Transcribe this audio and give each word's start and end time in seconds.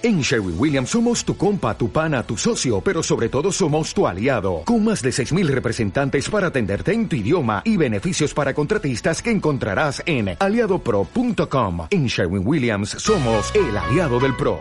En 0.00 0.20
Sherwin 0.20 0.54
Williams 0.56 0.90
somos 0.90 1.24
tu 1.24 1.36
compa, 1.36 1.76
tu 1.76 1.90
pana, 1.90 2.22
tu 2.22 2.36
socio, 2.36 2.80
pero 2.80 3.02
sobre 3.02 3.28
todo 3.28 3.50
somos 3.50 3.92
tu 3.92 4.06
aliado, 4.06 4.62
con 4.64 4.84
más 4.84 5.02
de 5.02 5.10
6.000 5.10 5.48
representantes 5.48 6.30
para 6.30 6.46
atenderte 6.46 6.92
en 6.92 7.08
tu 7.08 7.16
idioma 7.16 7.62
y 7.64 7.76
beneficios 7.76 8.32
para 8.32 8.54
contratistas 8.54 9.20
que 9.20 9.32
encontrarás 9.32 10.00
en 10.06 10.36
aliadopro.com. 10.38 11.88
En 11.90 12.06
Sherwin 12.06 12.46
Williams 12.46 12.90
somos 12.90 13.52
el 13.56 13.76
aliado 13.76 14.20
del 14.20 14.36
PRO. 14.36 14.60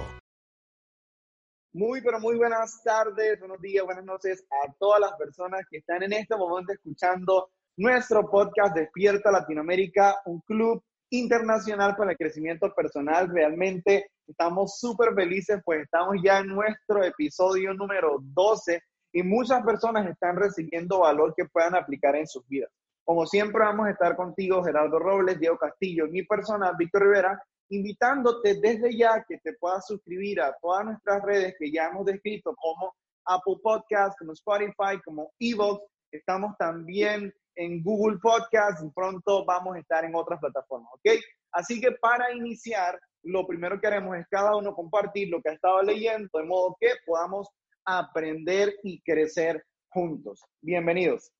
Muy, 1.73 2.01
pero 2.01 2.19
muy 2.19 2.35
buenas 2.35 2.81
tardes, 2.83 3.39
buenos 3.39 3.61
días, 3.61 3.85
buenas 3.85 4.05
noches 4.05 4.43
a 4.49 4.73
todas 4.79 4.99
las 4.99 5.11
personas 5.19 5.61
que 5.69 5.77
están 5.77 6.01
en 6.01 6.13
este 6.13 6.35
momento 6.35 6.73
escuchando 6.73 7.51
nuestro 7.75 8.27
podcast 8.27 8.75
Despierta 8.75 9.29
Latinoamérica, 9.29 10.15
un 10.25 10.41
club 10.41 10.81
internacional 11.11 11.95
para 11.95 12.13
el 12.13 12.17
crecimiento 12.17 12.73
personal. 12.73 13.29
Realmente 13.31 14.09
estamos 14.27 14.79
súper 14.79 15.13
felices, 15.13 15.61
pues 15.63 15.83
estamos 15.83 16.17
ya 16.23 16.39
en 16.39 16.47
nuestro 16.47 17.03
episodio 17.03 17.73
número 17.73 18.17
12 18.21 18.81
y 19.13 19.23
muchas 19.23 19.63
personas 19.63 20.07
están 20.07 20.35
recibiendo 20.35 20.99
valor 20.99 21.33
que 21.35 21.45
puedan 21.45 21.75
aplicar 21.75 22.15
en 22.15 22.27
sus 22.27 22.47
vidas. 22.47 22.69
Como 23.03 23.25
siempre 23.25 23.63
vamos 23.63 23.87
a 23.87 23.91
estar 23.91 24.15
contigo, 24.15 24.63
Gerardo 24.63 24.99
Robles, 24.99 25.39
Diego 25.39 25.57
Castillo, 25.57 26.07
mi 26.07 26.23
persona, 26.23 26.73
Víctor 26.77 27.03
Rivera, 27.03 27.41
invitándote 27.69 28.59
desde 28.59 28.97
ya 28.97 29.23
que 29.27 29.37
te 29.39 29.53
puedas 29.53 29.85
suscribir 29.87 30.41
a 30.41 30.55
todas 30.61 30.85
nuestras 30.85 31.23
redes 31.23 31.55
que 31.57 31.71
ya 31.71 31.87
hemos 31.87 32.05
descrito 32.05 32.53
como 32.55 32.93
Apple 33.25 33.55
Podcast, 33.63 34.17
como 34.19 34.33
Spotify, 34.33 35.01
como 35.05 35.31
Evox. 35.39 35.83
Estamos 36.11 36.55
también 36.57 37.33
en 37.55 37.81
Google 37.81 38.17
Podcast 38.21 38.83
y 38.83 38.89
pronto 38.91 39.45
vamos 39.45 39.75
a 39.75 39.79
estar 39.79 40.05
en 40.05 40.15
otras 40.15 40.39
plataformas, 40.39 40.89
¿ok? 40.93 41.19
Así 41.51 41.81
que 41.81 41.91
para 41.93 42.31
iniciar, 42.33 42.99
lo 43.27 43.45
primero 43.45 43.79
que 43.79 43.87
haremos 43.87 44.17
es 44.17 44.25
cada 44.29 44.55
uno 44.55 44.73
compartir 44.73 45.29
lo 45.29 45.41
que 45.41 45.49
ha 45.49 45.53
estado 45.53 45.81
leyendo, 45.83 46.29
de 46.33 46.45
modo 46.45 46.77
que 46.79 46.87
podamos 47.05 47.49
aprender 47.83 48.73
y 48.83 49.01
crecer 49.01 49.65
juntos. 49.89 50.41
Bienvenidos. 50.61 51.31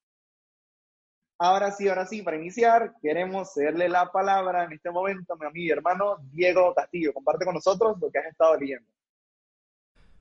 Ahora 1.40 1.72
sí, 1.72 1.88
ahora 1.88 2.06
sí, 2.06 2.24
para 2.24 2.38
iniciar, 2.38 2.94
queremos 3.02 3.54
cederle 3.54 3.88
la 3.88 4.12
palabra 4.12 4.66
en 4.66 4.74
este 4.74 4.92
momento 4.92 5.34
a 5.34 5.38
mi 5.38 5.46
amigo 5.46 5.68
y 5.68 5.78
hermano 5.78 6.18
Diego 6.32 6.74
Castillo. 6.74 7.14
Comparte 7.14 7.46
con 7.46 7.54
nosotros 7.54 7.98
lo 8.02 8.12
que 8.12 8.20
has 8.20 8.26
estado 8.26 8.58
leyendo. 8.58 8.90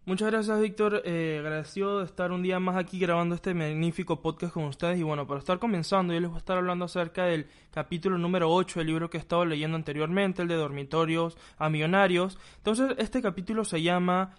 Muchas 0.08 0.30
gracias, 0.30 0.60
Víctor. 0.60 1.02
Eh, 1.04 1.38
agradecido 1.40 1.98
de 1.98 2.04
estar 2.04 2.30
un 2.30 2.40
día 2.40 2.60
más 2.60 2.76
aquí 2.76 3.00
grabando 3.00 3.34
este 3.34 3.54
magnífico 3.54 4.22
podcast 4.22 4.54
con 4.54 4.62
ustedes. 4.66 5.00
Y 5.00 5.02
bueno, 5.02 5.26
para 5.26 5.40
estar 5.40 5.58
comenzando, 5.58 6.14
yo 6.14 6.20
les 6.20 6.30
voy 6.30 6.36
a 6.36 6.38
estar 6.38 6.56
hablando 6.56 6.84
acerca 6.84 7.24
del 7.24 7.48
capítulo 7.72 8.16
número 8.16 8.48
8 8.52 8.78
del 8.78 8.86
libro 8.86 9.10
que 9.10 9.16
he 9.16 9.20
estado 9.20 9.44
leyendo 9.44 9.76
anteriormente, 9.76 10.42
el 10.42 10.48
de 10.48 10.54
Dormitorios 10.54 11.36
a 11.58 11.70
Millonarios. 11.70 12.38
Entonces, 12.58 12.94
este 12.98 13.20
capítulo 13.20 13.64
se 13.64 13.82
llama 13.82 14.36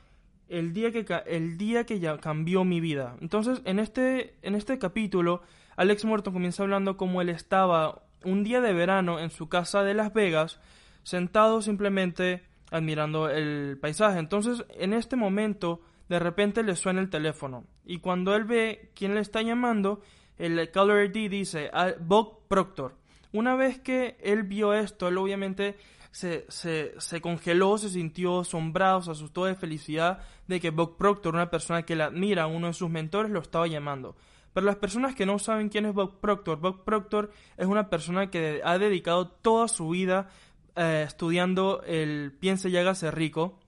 El 0.47 0.71
día 0.71 0.93
que, 0.93 1.05
el 1.25 1.57
día 1.57 1.85
que 1.85 1.99
ya 1.99 2.17
cambió 2.17 2.63
mi 2.63 2.79
vida. 2.79 3.17
Entonces, 3.19 3.61
en 3.65 3.79
este, 3.79 4.35
en 4.43 4.55
este 4.55 4.79
capítulo, 4.79 5.41
Alex 5.75 6.05
Morton 6.05 6.31
comienza 6.31 6.63
hablando 6.63 6.95
como 6.95 7.21
él 7.21 7.27
estaba 7.27 8.03
un 8.23 8.45
día 8.45 8.61
de 8.61 8.71
verano 8.71 9.19
en 9.19 9.31
su 9.31 9.49
casa 9.49 9.83
de 9.83 9.95
Las 9.95 10.13
Vegas, 10.13 10.61
sentado 11.03 11.61
simplemente 11.61 12.45
admirando 12.71 13.29
el 13.29 13.77
paisaje. 13.79 14.19
Entonces, 14.19 14.65
en 14.69 14.93
este 14.93 15.15
momento, 15.15 15.81
de 16.09 16.19
repente 16.19 16.63
le 16.63 16.75
suena 16.75 17.01
el 17.01 17.09
teléfono. 17.09 17.65
Y 17.85 17.99
cuando 17.99 18.35
él 18.35 18.45
ve 18.45 18.91
quién 18.95 19.15
le 19.15 19.21
está 19.21 19.41
llamando, 19.41 20.01
el 20.37 20.69
caller 20.71 21.15
ID 21.15 21.29
dice 21.29 21.71
Bob 21.99 22.47
Proctor. 22.47 22.95
Una 23.33 23.55
vez 23.55 23.79
que 23.79 24.17
él 24.21 24.43
vio 24.43 24.73
esto, 24.73 25.07
él 25.07 25.17
obviamente 25.17 25.75
se, 26.11 26.45
se, 26.49 26.93
se, 26.97 27.21
congeló, 27.21 27.77
se 27.77 27.89
sintió 27.89 28.39
asombrado, 28.39 29.01
se 29.01 29.11
asustó 29.11 29.45
de 29.45 29.55
felicidad 29.55 30.19
de 30.47 30.59
que 30.59 30.69
Bob 30.69 30.97
Proctor, 30.97 31.35
una 31.35 31.49
persona 31.49 31.83
que 31.83 31.95
le 31.95 32.03
admira, 32.03 32.47
uno 32.47 32.67
de 32.67 32.73
sus 32.73 32.89
mentores, 32.89 33.31
lo 33.31 33.39
estaba 33.39 33.67
llamando. 33.67 34.15
Pero 34.53 34.65
las 34.65 34.77
personas 34.77 35.13
que 35.13 35.27
no 35.27 35.37
saben 35.37 35.69
quién 35.69 35.85
es 35.85 35.93
Bob 35.93 36.19
Proctor, 36.19 36.59
Bob 36.59 36.83
Proctor 36.83 37.31
es 37.57 37.67
una 37.67 37.89
persona 37.89 38.31
que 38.31 38.61
ha 38.63 38.79
dedicado 38.79 39.27
toda 39.27 39.67
su 39.67 39.89
vida 39.89 40.29
eh, 40.77 41.03
estudiando 41.07 41.81
el 41.83 42.31
piense 42.39 42.69
y 42.69 42.77
hágase 42.77 43.09
rico. 43.09 43.59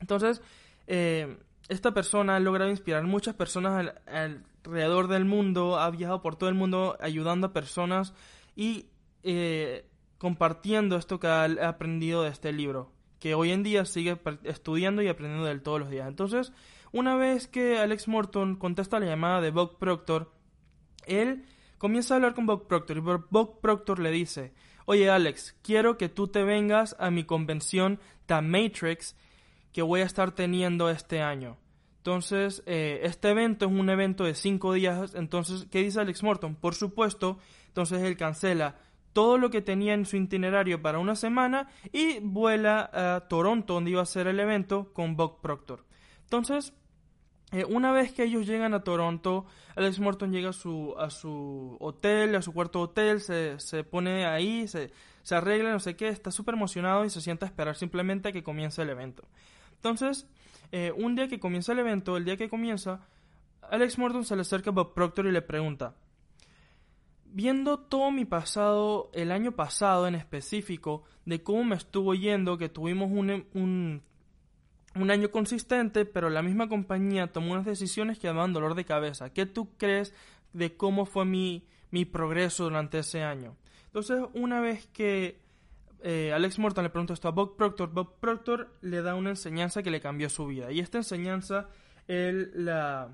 Entonces, 0.00 0.42
eh, 0.86 1.38
esta 1.68 1.94
persona 1.94 2.36
ha 2.36 2.40
logrado 2.40 2.70
inspirar 2.70 3.04
muchas 3.04 3.34
personas 3.34 3.94
alrededor 4.06 5.08
del 5.08 5.24
mundo, 5.24 5.78
ha 5.78 5.90
viajado 5.90 6.20
por 6.20 6.36
todo 6.36 6.50
el 6.50 6.54
mundo 6.54 6.96
ayudando 7.00 7.46
a 7.46 7.52
personas 7.54 8.12
y 8.54 8.86
eh, 9.22 9.86
compartiendo 10.18 10.96
esto 10.96 11.18
que 11.18 11.28
ha 11.28 11.44
aprendido 11.66 12.22
de 12.22 12.28
este 12.28 12.52
libro, 12.52 12.92
que 13.18 13.34
hoy 13.34 13.50
en 13.50 13.62
día 13.62 13.86
sigue 13.86 14.20
estudiando 14.44 15.00
y 15.00 15.08
aprendiendo 15.08 15.46
de 15.46 15.52
él 15.52 15.62
todos 15.62 15.80
los 15.80 15.88
días. 15.88 16.06
Entonces, 16.06 16.52
una 16.92 17.16
vez 17.16 17.48
que 17.48 17.78
Alex 17.78 18.08
Morton 18.08 18.56
contesta 18.56 19.00
la 19.00 19.06
llamada 19.06 19.40
de 19.40 19.50
Bob 19.50 19.78
Proctor, 19.78 20.32
él 21.06 21.46
comienza 21.78 22.12
a 22.12 22.16
hablar 22.16 22.34
con 22.34 22.44
Bob 22.44 22.66
Proctor 22.66 22.98
y 22.98 23.00
Bob 23.00 23.60
Proctor 23.60 23.98
le 23.98 24.10
dice, 24.10 24.52
oye 24.86 25.10
Alex, 25.10 25.56
quiero 25.62 25.96
que 25.96 26.08
tú 26.08 26.28
te 26.28 26.42
vengas 26.44 26.96
a 26.98 27.10
mi 27.10 27.24
convención 27.24 28.00
The 28.26 28.40
Matrix 28.40 29.16
que 29.72 29.82
voy 29.82 30.00
a 30.02 30.04
estar 30.04 30.32
teniendo 30.32 30.90
este 30.90 31.22
año. 31.22 31.56
Entonces, 31.98 32.62
eh, 32.66 33.00
este 33.04 33.30
evento 33.30 33.66
es 33.66 33.72
un 33.72 33.88
evento 33.88 34.24
de 34.24 34.34
cinco 34.34 34.72
días. 34.72 35.14
Entonces, 35.14 35.66
¿qué 35.70 35.82
dice 35.82 36.00
Alex 36.00 36.22
Morton? 36.22 36.56
Por 36.56 36.74
supuesto, 36.74 37.38
entonces 37.68 38.02
él 38.02 38.16
cancela 38.16 38.76
todo 39.12 39.38
lo 39.38 39.50
que 39.50 39.62
tenía 39.62 39.94
en 39.94 40.06
su 40.06 40.16
itinerario 40.16 40.82
para 40.82 40.98
una 40.98 41.14
semana 41.14 41.68
y 41.92 42.18
vuela 42.20 42.90
a 42.92 43.28
Toronto, 43.28 43.74
donde 43.74 43.92
iba 43.92 44.02
a 44.02 44.06
ser 44.06 44.26
el 44.26 44.40
evento, 44.40 44.92
con 44.92 45.16
Bob 45.16 45.40
Proctor. 45.40 45.84
Entonces, 46.22 46.72
eh, 47.52 47.66
una 47.66 47.92
vez 47.92 48.12
que 48.12 48.24
ellos 48.24 48.46
llegan 48.46 48.72
a 48.72 48.82
Toronto, 48.82 49.44
Alex 49.76 50.00
Morton 50.00 50.32
llega 50.32 50.50
a 50.50 50.52
su, 50.54 50.94
a 50.98 51.10
su 51.10 51.76
hotel, 51.80 52.34
a 52.34 52.40
su 52.40 52.52
cuarto 52.54 52.80
hotel, 52.80 53.20
se, 53.20 53.60
se 53.60 53.84
pone 53.84 54.24
ahí, 54.24 54.66
se, 54.66 54.90
se, 55.22 55.34
arregla, 55.34 55.70
no 55.70 55.78
sé 55.78 55.94
qué, 55.94 56.08
está 56.08 56.30
súper 56.30 56.54
emocionado 56.54 57.04
y 57.04 57.10
se 57.10 57.20
sienta 57.20 57.44
a 57.44 57.48
esperar 57.50 57.76
simplemente 57.76 58.30
a 58.30 58.32
que 58.32 58.42
comience 58.42 58.80
el 58.80 58.88
evento. 58.88 59.24
Entonces, 59.74 60.26
eh, 60.72 60.92
un 60.96 61.14
día 61.14 61.28
que 61.28 61.38
comienza 61.38 61.72
el 61.72 61.80
evento, 61.80 62.16
el 62.16 62.24
día 62.24 62.38
que 62.38 62.48
comienza, 62.48 63.06
Alex 63.70 63.98
Morton 63.98 64.24
se 64.24 64.34
le 64.34 64.42
acerca 64.42 64.70
a 64.70 64.72
Bob 64.72 64.94
Proctor 64.94 65.26
y 65.26 65.32
le 65.32 65.42
pregunta, 65.42 65.94
viendo 67.26 67.78
todo 67.78 68.10
mi 68.10 68.24
pasado, 68.24 69.10
el 69.12 69.30
año 69.30 69.52
pasado 69.52 70.06
en 70.06 70.14
específico, 70.14 71.04
de 71.26 71.42
cómo 71.42 71.64
me 71.64 71.76
estuvo 71.76 72.14
yendo, 72.14 72.56
que 72.56 72.70
tuvimos 72.70 73.10
un, 73.10 73.46
un 73.52 74.02
un 74.94 75.10
año 75.10 75.30
consistente, 75.30 76.04
pero 76.04 76.30
la 76.30 76.42
misma 76.42 76.68
compañía 76.68 77.32
tomó 77.32 77.52
unas 77.52 77.64
decisiones 77.64 78.18
que 78.18 78.26
daban 78.26 78.52
dolor 78.52 78.74
de 78.74 78.84
cabeza. 78.84 79.32
¿Qué 79.32 79.46
tú 79.46 79.76
crees 79.76 80.14
de 80.52 80.76
cómo 80.76 81.06
fue 81.06 81.24
mi, 81.24 81.66
mi 81.90 82.04
progreso 82.04 82.64
durante 82.64 82.98
ese 82.98 83.22
año? 83.22 83.56
Entonces, 83.86 84.22
una 84.34 84.60
vez 84.60 84.86
que 84.88 85.40
eh, 86.02 86.32
Alex 86.34 86.58
Morton 86.58 86.84
le 86.84 86.90
preguntó 86.90 87.14
esto 87.14 87.28
a 87.28 87.32
Bob 87.32 87.56
Proctor, 87.56 87.90
Bob 87.92 88.18
Proctor 88.18 88.74
le 88.80 89.02
da 89.02 89.14
una 89.14 89.30
enseñanza 89.30 89.82
que 89.82 89.90
le 89.90 90.00
cambió 90.00 90.28
su 90.28 90.46
vida. 90.46 90.72
Y 90.72 90.80
esta 90.80 90.98
enseñanza 90.98 91.68
él 92.08 92.50
la, 92.54 93.08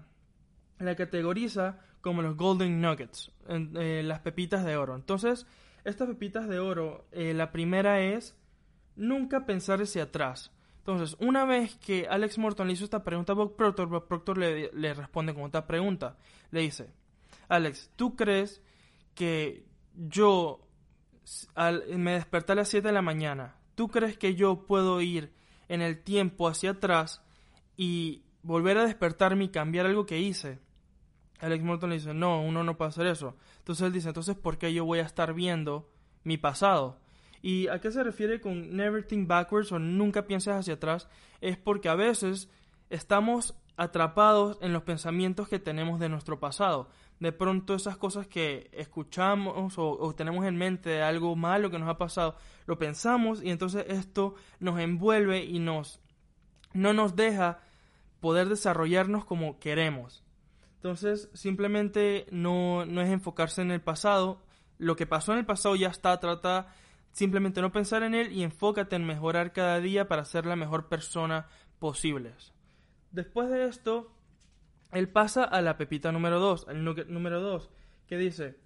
la 0.79 0.97
categoriza 0.97 1.81
como 2.01 2.23
los 2.23 2.37
Golden 2.37 2.81
Nuggets, 2.81 3.33
eh, 3.49 4.03
las 4.05 4.21
pepitas 4.21 4.65
de 4.65 4.77
oro. 4.77 4.95
Entonces, 4.95 5.47
estas 5.85 6.09
pepitas 6.09 6.49
de 6.49 6.59
oro, 6.59 7.07
eh, 7.13 7.35
la 7.35 7.53
primera 7.53 8.01
es 8.01 8.37
nunca 8.97 9.47
pensar 9.47 9.81
hacia 9.83 10.05
atrás. 10.05 10.53
Entonces, 10.89 11.19
una 11.21 11.45
vez 11.45 11.77
que 11.77 12.07
Alex 12.09 12.39
Morton 12.39 12.67
le 12.67 12.73
hizo 12.73 12.85
esta 12.85 13.05
pregunta 13.05 13.35
a 13.35 13.37
Bob 13.37 13.57
Proctor, 13.57 13.89
Bob 13.89 14.09
Proctor 14.09 14.39
le, 14.39 14.95
responde 14.95 15.35
con 15.35 15.43
otra 15.43 15.67
pregunta. 15.67 16.17
Le 16.51 16.63
dice, 16.63 16.89
Alex, 17.51 17.91
¿tú 17.95 18.17
crees 18.17 18.63
que 19.15 19.67
yo 19.95 20.67
al, 21.55 21.85
me 21.99 22.13
desperté 22.13 22.53
a 22.53 22.55
las 22.55 22.71
7 22.71 22.89
de 22.89 22.95
la 22.95 23.03
mañana? 23.03 23.57
¿Tú 23.75 23.89
crees 23.89 24.17
que 24.17 24.35
yo 24.35 24.65
puedo 24.65 25.03
ir 25.03 25.35
en 25.69 25.83
el 25.83 26.03
tiempo 26.03 26.49
hacia 26.49 26.71
atrás 26.71 27.21
y 27.77 28.23
volver 28.43 28.79
a 28.79 28.87
despertarme 28.87 29.45
y 29.45 29.49
cambiar 29.51 29.85
algo 29.85 30.07
que 30.07 30.19
hice? 30.19 30.59
Alex 31.39 31.63
Morton 31.63 31.91
le 31.91 31.97
dice, 31.97 32.15
no, 32.15 32.41
uno 32.41 32.65
no 32.65 32.79
puede 32.79 32.89
hacer 32.89 33.09
eso. 33.09 33.37
Entonces 33.59 33.87
él 33.87 33.93
dice, 33.93 34.09
entonces, 34.09 34.37
¿por 34.37 34.57
qué 34.57 34.73
yo 34.73 34.87
voy 34.87 35.01
a 35.01 35.03
estar 35.03 35.35
viendo 35.35 35.91
mi 36.25 36.39
pasado? 36.39 36.99
¿Y 37.43 37.69
a 37.69 37.81
qué 37.81 37.91
se 37.91 38.03
refiere 38.03 38.41
con 38.41 38.77
never 38.77 39.05
think 39.05 39.29
backwards 39.29 39.73
o 39.73 39.79
nunca 39.79 40.27
pienses 40.27 40.55
hacia 40.55 40.75
atrás? 40.75 41.09
Es 41.41 41.57
porque 41.57 41.89
a 41.89 41.95
veces 41.95 42.49
estamos 42.91 43.55
atrapados 43.79 44.59
en 44.61 44.73
los 44.73 44.83
pensamientos 44.83 45.49
que 45.49 45.61
tenemos 45.61 46.01
de 46.01 46.09
nuestro 46.09 46.41
pasado. 46.41 46.89
De 47.21 47.33
pronto 47.33 47.75
esas 47.75 47.97
cosas 47.97 48.27
que 48.27 48.69
escuchamos 48.73 49.75
o, 49.77 50.15
tenemos 50.17 50.45
en 50.47 50.57
mente 50.57 50.91
de 50.91 51.03
algo 51.03 51.37
malo 51.37 51.71
que 51.71 51.79
nos 51.79 51.89
ha 51.89 51.97
pasado, 51.97 52.37
lo 52.67 52.77
pensamos 52.77 53.43
y 53.43 53.51
entonces 53.51 53.85
esto 53.89 54.35
nos 54.59 54.79
envuelve 54.81 55.45
y 55.45 55.59
nos 55.61 56.01
no 56.75 56.93
nos 56.93 57.17
deja 57.17 57.61
poder 58.21 58.49
desarrollarnos 58.49 59.25
como 59.25 59.59
queremos. 59.59 60.25
Entonces 60.75 61.31
simplemente 61.33 62.27
no, 62.31 62.85
no 62.85 63.01
es 63.01 63.11
enfocarse 63.11 63.63
en 63.63 63.71
el 63.71 63.81
pasado. 63.81 64.43
Lo 64.77 64.97
que 64.97 65.07
pasó 65.07 65.33
en 65.33 65.39
el 65.39 65.47
pasado 65.47 65.77
ya 65.77 65.89
está, 65.89 66.19
trata 66.21 66.69
Simplemente 67.13 67.61
no 67.61 67.73
pensar 67.73 68.03
en 68.03 68.15
él 68.15 68.33
y 68.33 68.43
enfócate 68.43 68.97
en 68.97 69.07
mejorar 69.07 69.53
cada 69.53 69.81
día 69.81 70.09
para 70.09 70.25
ser 70.25 70.47
la 70.47 70.57
mejor 70.57 70.89
persona 70.89 71.47
posibles. 71.79 72.53
Después 73.11 73.51
de 73.51 73.67
esto, 73.67 74.13
él 74.93 75.09
pasa 75.09 75.45
a 75.45 75.61
la 75.61 75.77
pepita 75.77 76.13
número 76.13 76.39
2, 76.39 76.69
al 76.69 76.85
número 76.85 77.41
2, 77.41 77.71
que 78.07 78.19
dice, 78.19 78.59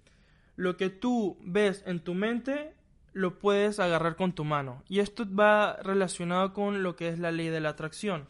lo 0.55 0.77
que 0.77 0.89
tú 0.89 1.37
ves 1.41 1.83
en 1.85 1.99
tu 1.99 2.13
mente 2.13 2.75
lo 3.13 3.39
puedes 3.39 3.79
agarrar 3.79 4.15
con 4.15 4.33
tu 4.33 4.43
mano. 4.43 4.83
Y 4.87 4.99
esto 4.99 5.25
va 5.33 5.77
relacionado 5.81 6.53
con 6.53 6.83
lo 6.83 6.95
que 6.95 7.09
es 7.09 7.19
la 7.19 7.31
ley 7.31 7.47
de 7.47 7.59
la 7.59 7.69
atracción. 7.69 8.27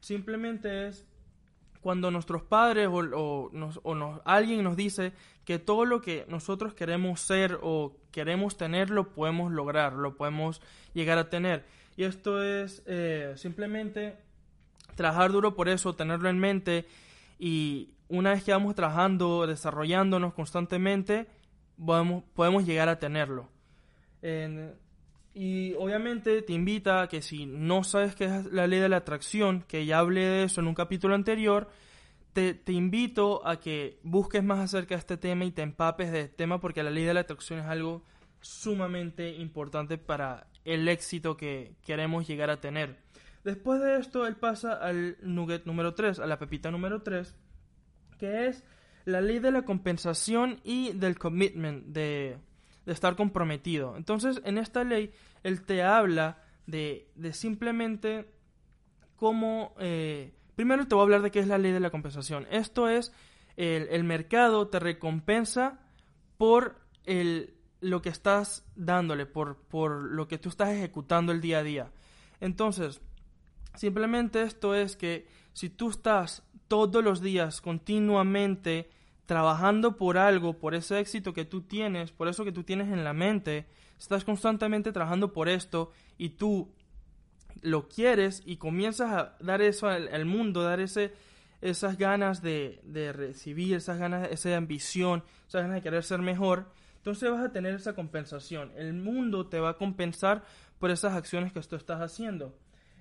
Simplemente 0.00 0.88
es 0.88 1.06
cuando 1.80 2.10
nuestros 2.10 2.42
padres 2.42 2.88
o, 2.90 3.50
alguien 4.24 4.64
nos 4.64 4.76
dice 4.76 5.12
que 5.44 5.58
todo 5.58 5.84
lo 5.84 6.00
que 6.00 6.24
nosotros 6.28 6.74
queremos 6.74 7.20
ser 7.20 7.58
o 7.62 7.96
queremos 8.10 8.56
tener 8.56 8.90
lo 8.90 9.12
podemos 9.12 9.52
lograr, 9.52 9.92
lo 9.92 10.16
podemos 10.16 10.60
llegar 10.94 11.18
a 11.18 11.28
tener. 11.28 11.64
Y 11.96 12.04
esto 12.04 12.42
es 12.42 12.82
eh, 12.86 13.34
simplemente 13.36 14.16
trabajar 14.94 15.32
duro 15.32 15.54
por 15.54 15.68
eso, 15.68 15.94
tenerlo 15.94 16.28
en 16.28 16.38
mente 16.38 16.86
y 17.38 17.90
una 18.08 18.30
vez 18.30 18.44
que 18.44 18.52
vamos 18.52 18.74
trabajando, 18.74 19.46
desarrollándonos 19.46 20.34
constantemente, 20.34 21.26
podemos, 21.84 22.24
podemos 22.34 22.64
llegar 22.64 22.88
a 22.88 22.98
tenerlo. 22.98 23.48
y 25.34 25.74
obviamente 25.74 26.42
te 26.42 26.52
invita 26.52 27.02
a 27.02 27.08
que 27.08 27.20
si 27.20 27.44
no 27.44 27.82
sabes 27.84 28.14
qué 28.14 28.26
es 28.26 28.46
la 28.46 28.66
ley 28.66 28.78
de 28.78 28.88
la 28.88 28.98
atracción, 28.98 29.64
que 29.66 29.84
ya 29.84 29.98
hablé 29.98 30.22
de 30.22 30.44
eso 30.44 30.60
en 30.60 30.68
un 30.68 30.74
capítulo 30.74 31.14
anterior, 31.14 31.68
te, 32.34 32.72
invito 32.72 33.46
a 33.46 33.60
que 33.60 34.00
busques 34.02 34.42
más 34.42 34.58
acerca 34.58 34.96
de 34.96 34.98
este 34.98 35.16
tema 35.16 35.44
y 35.44 35.52
te 35.52 35.62
empapes 35.62 36.10
de 36.10 36.22
este 36.22 36.34
tema 36.34 36.60
porque 36.60 36.82
la 36.82 36.90
ley 36.90 37.04
de 37.04 37.14
la 37.14 37.20
atracción 37.20 37.60
es 37.60 37.66
algo 37.66 38.02
sumamente 38.40 39.30
importante 39.36 39.98
para 39.98 40.48
el 40.64 40.88
éxito 40.88 41.36
que 41.36 41.76
queremos 41.82 42.26
llegar 42.26 42.50
a 42.50 42.60
tener. 42.60 42.98
Después 43.44 43.80
de 43.80 43.98
esto, 43.98 44.26
él 44.26 44.36
pasa 44.36 44.72
al 44.72 45.16
nugget 45.22 45.64
número 45.64 45.94
3, 45.94 46.18
a 46.18 46.26
la 46.26 46.38
pepita 46.38 46.70
número 46.70 47.02
3, 47.02 47.36
que 48.18 48.48
es 48.48 48.64
la 49.04 49.20
ley 49.20 49.38
de 49.38 49.52
la 49.52 49.62
compensación 49.62 50.60
y 50.64 50.92
del 50.92 51.18
commitment, 51.18 51.86
de, 51.86 52.38
estar 52.86 53.16
comprometido. 53.16 53.96
Entonces, 53.96 54.42
en 54.44 54.58
esta 54.58 54.82
ley, 54.82 55.12
él 55.42 55.62
te 55.62 55.82
habla 55.82 56.42
de, 56.66 57.08
simplemente 57.32 58.26
cómo... 59.16 59.74
Eh, 59.78 60.34
primero 60.54 60.86
te 60.86 60.94
voy 60.94 61.02
a 61.02 61.04
hablar 61.04 61.22
de 61.22 61.30
qué 61.30 61.40
es 61.40 61.48
la 61.48 61.58
ley 61.58 61.72
de 61.72 61.80
la 61.80 61.90
compensación. 61.90 62.46
Esto 62.50 62.88
es, 62.88 63.12
el, 63.56 64.04
mercado 64.04 64.68
te 64.68 64.78
recompensa 64.78 65.80
por 66.36 66.80
el, 67.04 67.54
lo 67.80 68.02
que 68.02 68.08
estás 68.08 68.64
dándole, 68.74 69.26
por, 69.26 69.56
por 69.56 70.02
lo 70.10 70.28
que 70.28 70.38
tú 70.38 70.48
estás 70.48 70.70
ejecutando 70.70 71.32
el 71.32 71.40
día 71.40 71.58
a 71.58 71.62
día. 71.62 71.92
Entonces, 72.40 73.00
simplemente 73.74 74.42
esto 74.42 74.74
es 74.74 74.96
que 74.96 75.26
si 75.52 75.70
tú 75.70 75.90
estás 75.90 76.42
todos 76.68 77.04
los 77.04 77.20
días 77.20 77.60
continuamente 77.60 78.90
trabajando 79.26 79.96
por 79.96 80.18
algo, 80.18 80.58
por 80.58 80.74
ese 80.74 80.98
éxito 80.98 81.32
que 81.32 81.44
tú 81.44 81.62
tienes, 81.62 82.12
por 82.12 82.28
eso 82.28 82.44
que 82.44 82.52
tú 82.52 82.64
tienes 82.64 82.88
en 82.88 83.04
la 83.04 83.12
mente, 83.12 83.66
estás 83.98 84.24
constantemente 84.24 84.92
trabajando 84.92 85.32
por 85.32 85.48
esto 85.48 85.92
y 86.18 86.30
tú 86.30 86.72
lo 87.62 87.88
quieres 87.88 88.42
y 88.44 88.56
comienzas 88.56 89.10
a 89.12 89.36
dar 89.40 89.62
eso 89.62 89.88
al, 89.88 90.24
mundo, 90.24 90.62
dar 90.62 90.80
ese, 90.80 91.12
esas 91.60 91.98
ganas 91.98 92.42
de, 92.42 92.80
de, 92.84 93.12
recibir, 93.12 93.76
esas 93.76 93.98
ganas, 93.98 94.30
esa 94.30 94.56
ambición, 94.56 95.22
esas 95.48 95.62
ganas 95.62 95.76
de 95.76 95.82
querer 95.82 96.02
ser 96.04 96.20
mejor, 96.20 96.66
entonces 96.96 97.30
vas 97.30 97.44
a 97.44 97.52
tener 97.52 97.74
esa 97.74 97.94
compensación. 97.94 98.72
El 98.76 98.94
mundo 98.94 99.46
te 99.46 99.60
va 99.60 99.70
a 99.70 99.76
compensar 99.76 100.42
por 100.78 100.90
esas 100.90 101.14
acciones 101.14 101.52
que 101.52 101.60
tú 101.60 101.76
estás 101.76 102.00
haciendo. 102.00 102.54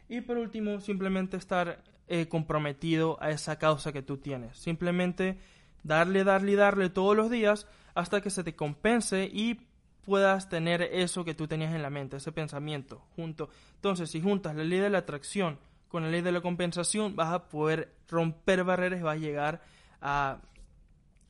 Y 0.10 0.22
por 0.22 0.38
último, 0.38 0.82
simplemente 0.82 1.38
estar 1.38 1.82
eh, 2.08 2.28
comprometido 2.28 3.18
a 3.22 3.30
esa 3.32 3.58
causa 3.58 3.94
que 3.94 4.02
tú 4.02 4.18
tienes. 4.18 4.58
Simplemente 4.58 5.40
darle, 5.84 6.24
darle, 6.24 6.56
darle 6.56 6.90
todos 6.90 7.16
los 7.16 7.30
días 7.30 7.66
hasta 7.96 8.22
que 8.22 8.30
se 8.30 8.44
te 8.44 8.56
compense 8.56 9.30
y 9.32 9.62
puedas 10.06 10.50
tener 10.50 10.82
eso 10.82 11.24
que 11.26 11.34
tú 11.34 11.48
tenías 11.48 11.74
en 11.74 11.82
la 11.82 11.90
mente, 11.90 12.18
ese 12.18 12.32
pensamiento 12.32 13.02
junto. 13.16 13.50
Entonces, 13.76 14.12
si 14.12 14.22
juntas 14.22 14.56
la 14.56 14.64
ley 14.64 14.80
de 14.80 14.90
la 14.90 15.00
atracción 15.00 15.60
con 15.88 16.04
la 16.04 16.10
ley 16.10 16.22
de 16.22 16.32
la 16.32 16.42
compensación, 16.42 17.16
vas 17.16 17.32
a 17.34 17.50
poder 17.50 17.94
romper 18.10 18.64
barreras 18.64 19.02
vas 19.02 19.16
a 19.16 19.20
llegar 19.20 19.62
a 20.02 20.40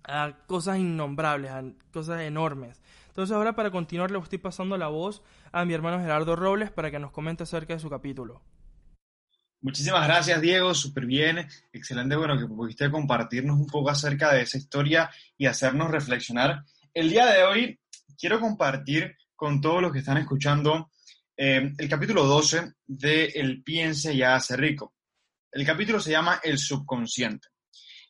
a 0.04 0.34
cosas 0.48 0.78
innombrables, 0.78 1.52
a 1.52 1.64
cosas 1.92 2.22
enormes. 2.22 2.82
Entonces 3.08 3.36
ahora 3.36 3.56
para 3.56 3.72
continuar 3.72 4.12
le 4.12 4.20
estoy 4.20 4.40
pasando 4.40 4.78
la 4.78 4.88
voz 4.88 5.22
a 5.52 5.66
mi 5.66 5.74
hermano 5.74 6.00
Gerardo 6.00 6.36
Robles 6.36 6.72
para 6.72 6.92
que 6.92 7.00
nos 7.00 7.12
comente 7.12 7.44
acerca 7.44 7.74
de 7.74 7.80
su 7.80 7.90
capítulo. 7.90 8.42
Muchísimas 9.62 10.06
gracias 10.06 10.42
Diego, 10.42 10.74
súper 10.74 11.06
bien, 11.06 11.48
excelente, 11.72 12.16
bueno, 12.18 12.38
que 12.38 12.48
pudiste 12.48 12.92
compartirnos 12.92 13.58
un 13.58 13.68
poco 13.68 13.90
acerca 13.90 14.34
de 14.34 14.42
esa 14.42 14.58
historia 14.58 15.10
y 15.38 15.46
hacernos 15.46 15.90
reflexionar. 15.90 16.66
El 16.94 17.10
día 17.10 17.28
de 17.28 17.44
hoy 17.44 17.80
quiero 18.18 18.40
compartir 18.40 19.16
con 19.36 19.62
todos 19.62 19.82
los 19.82 19.92
que 19.92 20.00
están 20.00 20.18
escuchando 20.18 20.90
eh, 21.36 21.72
el 21.78 21.90
capítulo 21.90 22.26
12 22.26 22.74
de 22.86 23.26
El 23.26 23.64
piense 23.64 24.14
y 24.14 24.22
hace 24.22 24.56
rico. 24.56 24.94
El 25.52 25.66
capítulo 25.66 26.00
se 26.00 26.12
llama 26.12 26.40
El 26.44 26.58
subconsciente. 26.58 27.48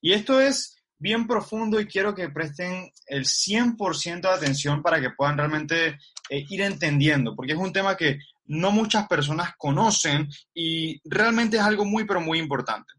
Y 0.01 0.13
esto 0.13 0.39
es 0.39 0.75
bien 0.97 1.27
profundo 1.27 1.79
y 1.79 1.85
quiero 1.85 2.15
que 2.15 2.29
presten 2.29 2.91
el 3.07 3.25
100% 3.25 4.21
de 4.21 4.29
atención 4.29 4.81
para 4.81 5.01
que 5.01 5.09
puedan 5.11 5.37
realmente 5.37 5.97
eh, 6.29 6.45
ir 6.49 6.61
entendiendo, 6.61 7.35
porque 7.35 7.53
es 7.53 7.57
un 7.57 7.73
tema 7.73 7.97
que 7.97 8.19
no 8.45 8.71
muchas 8.71 9.07
personas 9.07 9.53
conocen 9.57 10.29
y 10.53 11.01
realmente 11.03 11.57
es 11.57 11.63
algo 11.63 11.85
muy, 11.85 12.05
pero 12.05 12.21
muy 12.21 12.39
importante. 12.39 12.93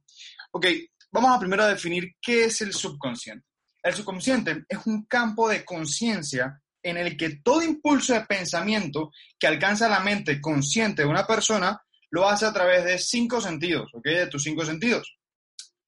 Ok, 0.51 0.67
vamos 1.11 1.37
a 1.37 1.39
primero 1.39 1.63
a 1.63 1.69
definir 1.69 2.15
qué 2.21 2.45
es 2.45 2.61
el 2.61 2.73
subconsciente. 2.73 3.47
El 3.83 3.95
subconsciente 3.95 4.65
es 4.69 4.87
un 4.87 5.05
campo 5.05 5.49
de 5.49 5.65
conciencia 5.65 6.61
en 6.85 6.99
el 6.99 7.17
que 7.17 7.37
todo 7.43 7.63
impulso 7.63 8.13
de 8.13 8.27
pensamiento 8.27 9.11
que 9.39 9.49
alcanza 9.49 9.89
la 9.89 10.01
mente 10.01 10.41
consciente 10.41 11.03
de 11.03 11.09
una 11.09 11.27
persona 11.27 11.83
lo 12.11 12.29
hace 12.29 12.47
a 12.47 12.53
través 12.53 12.85
de 12.85 12.99
cinco 12.99 13.41
sentidos, 13.41 13.91
¿ok? 13.95 14.05
De 14.05 14.27
tus 14.29 14.45
cinco 14.45 14.65
sentidos. 14.65 15.17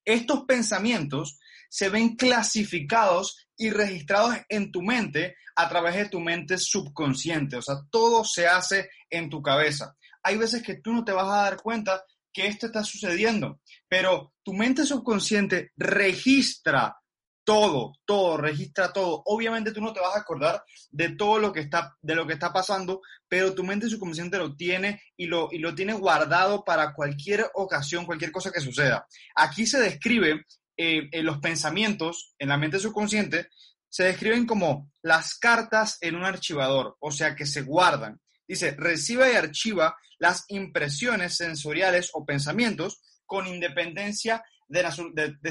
Estos 0.03 0.43
pensamientos 0.45 1.39
se 1.69 1.89
ven 1.89 2.15
clasificados 2.15 3.47
y 3.55 3.69
registrados 3.69 4.35
en 4.49 4.71
tu 4.71 4.81
mente 4.81 5.35
a 5.55 5.69
través 5.69 5.95
de 5.95 6.09
tu 6.09 6.19
mente 6.19 6.57
subconsciente. 6.57 7.57
O 7.57 7.61
sea, 7.61 7.75
todo 7.91 8.23
se 8.23 8.47
hace 8.47 8.89
en 9.09 9.29
tu 9.29 9.41
cabeza. 9.41 9.95
Hay 10.23 10.37
veces 10.37 10.63
que 10.63 10.75
tú 10.75 10.93
no 10.93 11.05
te 11.05 11.11
vas 11.11 11.27
a 11.27 11.43
dar 11.43 11.57
cuenta 11.57 12.03
que 12.33 12.47
esto 12.47 12.67
está 12.67 12.83
sucediendo, 12.83 13.61
pero 13.87 14.33
tu 14.43 14.53
mente 14.53 14.85
subconsciente 14.85 15.71
registra 15.75 16.97
todo, 17.47 17.93
todo, 18.03 18.35
registra 18.35 18.91
todo. 18.91 19.23
Obviamente 19.25 19.71
tú 19.71 19.79
no 19.79 19.93
te 19.93 20.01
vas 20.01 20.17
a 20.17 20.19
acordar 20.19 20.61
de 20.91 21.15
todo 21.15 21.39
lo 21.39 21.53
que 21.53 21.61
está, 21.61 21.95
de 22.01 22.13
lo 22.13 22.27
que 22.27 22.33
está 22.33 22.51
pasando, 22.51 22.99
pero 23.29 23.55
tu 23.55 23.63
mente 23.63 23.87
subconsciente 23.87 24.37
lo 24.37 24.57
tiene 24.57 25.01
y 25.15 25.27
lo, 25.27 25.47
y 25.49 25.59
lo 25.59 25.73
tiene 25.73 25.93
guardado 25.93 26.65
para 26.65 26.93
cualquier 26.93 27.49
ocasión, 27.53 28.05
cualquier 28.05 28.33
cosa 28.33 28.51
que 28.51 28.59
suceda. 28.59 29.07
Aquí 29.33 29.65
se 29.65 29.79
describe 29.79 30.43
eh, 30.75 31.09
los 31.23 31.37
pensamientos 31.37 32.35
en 32.37 32.49
la 32.49 32.57
mente 32.57 32.79
subconsciente 32.79 33.47
se 33.87 34.03
describen 34.03 34.45
como 34.45 34.91
las 35.01 35.35
cartas 35.35 35.97
en 36.01 36.15
un 36.15 36.25
archivador, 36.25 36.97
o 36.99 37.11
sea 37.11 37.33
que 37.33 37.45
se 37.45 37.61
guardan. 37.61 38.19
Dice, 38.45 38.75
recibe 38.77 39.31
y 39.31 39.37
archiva 39.37 39.95
las 40.19 40.43
impresiones 40.49 41.37
sensoriales 41.37 42.09
o 42.11 42.25
pensamientos 42.25 42.99
con 43.25 43.47
independencia 43.47 44.43
de, 44.67 44.91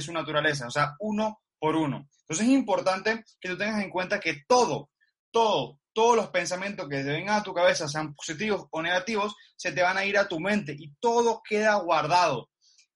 su 0.03 0.13
naturaleza, 0.13 0.67
o 0.67 0.71
sea, 0.71 0.95
uno 1.01 1.41
por 1.59 1.77
uno. 1.77 2.09
Entonces 2.23 2.47
es 2.47 2.53
importante 2.53 3.25
que 3.41 3.49
tú 3.49 3.57
tengas 3.57 3.83
en 3.83 3.91
cuenta 3.91 4.21
que 4.21 4.43
todo, 4.49 4.91
todo, 5.31 5.81
todos 5.93 6.17
los 6.17 6.29
pensamientos 6.29 6.89
que 6.89 7.03
vengan 7.03 7.41
a 7.41 7.43
tu 7.43 7.55
cabeza, 7.55 7.89
sean 7.89 8.15
positivos 8.15 8.67
o 8.71 8.83
negativos, 8.83 9.35
se 9.57 9.73
te 9.73 9.83
van 9.83 9.97
a 9.97 10.05
ir 10.05 10.19
a 10.19 10.29
tu 10.29 10.41
mente 10.41 10.75
y 10.79 10.93
todo 11.01 11.41
queda 11.49 11.75
guardado. 11.77 12.51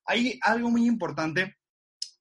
Hay 0.04 0.38
algo 0.42 0.70
muy 0.70 0.86
importante 0.86 1.56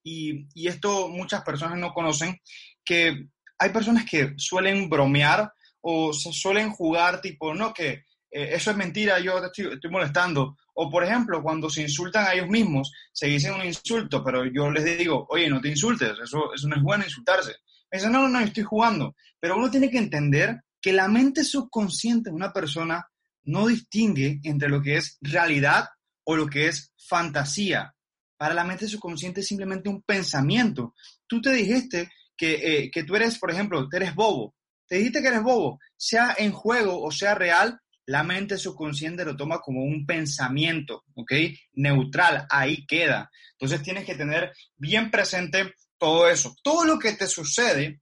y, 0.03 0.67
esto 0.67 1.09
muchas 1.09 1.43
personas 1.43 1.77
no 1.77 1.93
conocen, 1.93 2.39
que 2.85 3.27
hay 3.57 3.69
personas 3.71 4.05
que 4.09 4.33
suelen 4.37 4.89
bromear 4.89 5.51
o 5.81 6.13
se 6.13 6.31
suelen 6.31 6.71
jugar 6.71 7.21
tipo, 7.21 7.53
no, 7.53 7.73
que 7.73 8.03
eh, 8.31 8.49
eso 8.53 8.71
es 8.71 8.77
mentira, 8.77 9.19
yo 9.19 9.41
te 9.41 9.63
estoy, 9.63 9.91
molestando. 9.91 10.57
O 10.75 10.89
por 10.89 11.03
ejemplo, 11.03 11.41
cuando 11.41 11.69
se 11.69 11.81
insultan 11.81 12.25
a 12.25 12.33
ellos 12.33 12.47
mismos, 12.47 12.91
se 13.11 13.27
dicen 13.27 13.53
un 13.53 13.65
insulto, 13.65 14.23
pero 14.23 14.45
yo 14.45 14.71
les 14.71 14.97
digo, 14.97 15.25
oye, 15.29 15.49
no 15.49 15.59
te 15.59 15.69
insultes, 15.69 16.11
eso, 16.23 16.53
eso 16.53 16.67
no 16.67 16.75
es 16.75 16.81
bueno 16.81 17.03
insultarse. 17.03 17.55
Me 17.91 17.97
dicen, 17.97 18.11
no, 18.11 18.23
no, 18.23 18.29
no, 18.29 18.39
estoy 18.39 18.63
jugando. 18.63 19.15
Pero 19.39 19.57
uno 19.57 19.71
tiene 19.71 19.89
que 19.89 19.97
entender 19.97 20.61
que 20.81 20.93
la 20.93 21.07
mente 21.07 21.43
subconsciente 21.43 22.29
de 22.29 22.35
una 22.35 22.53
persona 22.53 23.05
no 23.43 23.67
distingue 23.67 24.39
entre 24.43 24.69
lo 24.69 24.81
que 24.81 24.97
es 24.97 25.17
realidad 25.21 25.89
o 26.23 26.35
lo 26.35 26.47
que 26.47 26.67
es 26.67 26.93
fantasía. 26.97 27.93
Para 28.37 28.53
la 28.53 28.63
mente 28.63 28.87
subconsciente 28.87 29.41
es 29.41 29.47
simplemente 29.47 29.89
un 29.89 30.03
pensamiento. 30.03 30.93
Tú 31.27 31.41
te 31.41 31.51
dijiste 31.51 32.09
que, 32.37 32.53
eh, 32.53 32.91
que 32.91 33.03
tú 33.03 33.15
eres, 33.15 33.37
por 33.39 33.51
ejemplo, 33.51 33.89
tú 33.89 33.97
eres 33.97 34.15
bobo. 34.15 34.55
Te 34.87 34.97
dijiste 34.97 35.21
que 35.21 35.27
eres 35.27 35.43
bobo. 35.43 35.79
Sea 35.97 36.35
en 36.37 36.51
juego 36.51 37.01
o 37.01 37.11
sea 37.11 37.35
real, 37.35 37.79
la 38.09 38.23
mente 38.23 38.57
subconsciente 38.57 39.23
lo 39.23 39.37
toma 39.37 39.59
como 39.59 39.83
un 39.83 40.03
pensamiento, 40.03 41.05
¿ok? 41.13 41.31
Neutral, 41.73 42.47
ahí 42.49 42.83
queda. 42.87 43.29
Entonces 43.51 43.83
tienes 43.83 44.03
que 44.03 44.15
tener 44.15 44.51
bien 44.77 45.11
presente 45.11 45.75
todo 45.99 46.27
eso. 46.27 46.55
Todo 46.63 46.85
lo 46.85 46.97
que 46.97 47.13
te 47.13 47.27
sucede 47.27 48.01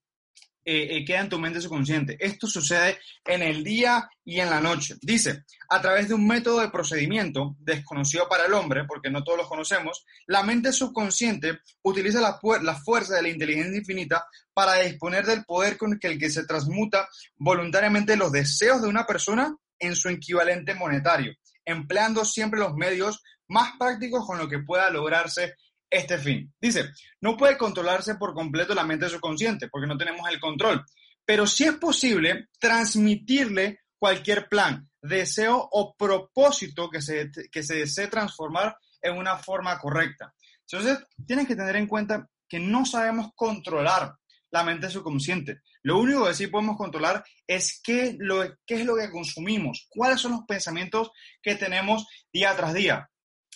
eh, 0.63 0.97
eh, 0.97 1.05
queda 1.05 1.19
en 1.19 1.29
tu 1.29 1.39
mente 1.39 1.59
subconsciente. 1.59 2.15
Esto 2.21 2.47
sucede 2.47 2.99
en 3.25 3.41
el 3.41 3.65
día 3.65 4.09
y 4.23 4.39
en 4.39 4.49
la 4.49 4.61
noche. 4.61 4.95
Dice, 5.01 5.43
a 5.69 5.81
través 5.81 6.07
de 6.07 6.13
un 6.13 6.25
método 6.25 6.61
de 6.61 6.69
procedimiento 6.69 7.57
desconocido 7.59 8.29
para 8.29 8.45
el 8.45 8.53
hombre, 8.53 8.85
porque 8.85 9.09
no 9.09 9.25
todos 9.25 9.39
los 9.39 9.49
conocemos, 9.49 10.05
la 10.25 10.41
mente 10.41 10.71
subconsciente 10.71 11.59
utiliza 11.81 12.21
la, 12.21 12.39
la 12.61 12.75
fuerza 12.75 13.15
de 13.15 13.23
la 13.23 13.29
inteligencia 13.29 13.77
infinita 13.77 14.25
para 14.53 14.75
disponer 14.75 15.25
del 15.25 15.43
poder 15.43 15.77
con 15.77 15.99
el 16.01 16.17
que 16.17 16.29
se 16.29 16.45
transmuta 16.45 17.09
voluntariamente 17.35 18.15
los 18.15 18.31
deseos 18.31 18.81
de 18.81 18.87
una 18.87 19.05
persona 19.05 19.53
en 19.79 19.95
su 19.95 20.09
equivalente 20.09 20.73
monetario, 20.75 21.33
empleando 21.65 22.25
siempre 22.25 22.59
los 22.59 22.73
medios 22.73 23.21
más 23.47 23.73
prácticos 23.77 24.25
con 24.25 24.37
lo 24.37 24.47
que 24.47 24.59
pueda 24.59 24.89
lograrse 24.89 25.55
este 25.89 26.17
fin. 26.17 26.53
Dice, 26.59 26.91
no 27.21 27.37
puede 27.37 27.57
controlarse 27.57 28.15
por 28.15 28.33
completo 28.33 28.73
la 28.73 28.83
mente 28.83 29.09
subconsciente 29.09 29.69
porque 29.69 29.87
no 29.87 29.97
tenemos 29.97 30.29
el 30.29 30.39
control, 30.39 30.83
pero 31.25 31.47
sí 31.47 31.65
es 31.65 31.75
posible 31.75 32.47
transmitirle 32.59 33.81
cualquier 33.97 34.47
plan, 34.47 34.89
deseo 35.01 35.67
o 35.71 35.95
propósito 35.95 36.89
que 36.89 37.01
se, 37.01 37.31
que 37.51 37.63
se 37.63 37.75
desee 37.75 38.07
transformar 38.07 38.77
en 39.01 39.17
una 39.17 39.37
forma 39.37 39.77
correcta. 39.79 40.33
Entonces, 40.69 40.99
tienes 41.25 41.47
que 41.47 41.55
tener 41.55 41.77
en 41.77 41.87
cuenta 41.87 42.27
que 42.47 42.59
no 42.59 42.85
sabemos 42.85 43.31
controlar 43.35 44.13
la 44.51 44.63
mente 44.63 44.89
subconsciente. 44.89 45.61
Lo 45.83 45.99
único 45.99 46.25
que 46.25 46.33
sí 46.33 46.47
podemos 46.47 46.77
controlar 46.77 47.23
es 47.45 47.79
qué, 47.83 48.15
lo, 48.19 48.43
qué 48.65 48.75
es 48.75 48.85
lo 48.85 48.95
que 48.95 49.11
consumimos, 49.11 49.87
cuáles 49.89 50.21
son 50.21 50.33
los 50.33 50.41
pensamientos 50.47 51.11
que 51.41 51.55
tenemos 51.55 52.05
día 52.31 52.55
tras 52.55 52.73
día. 52.73 53.09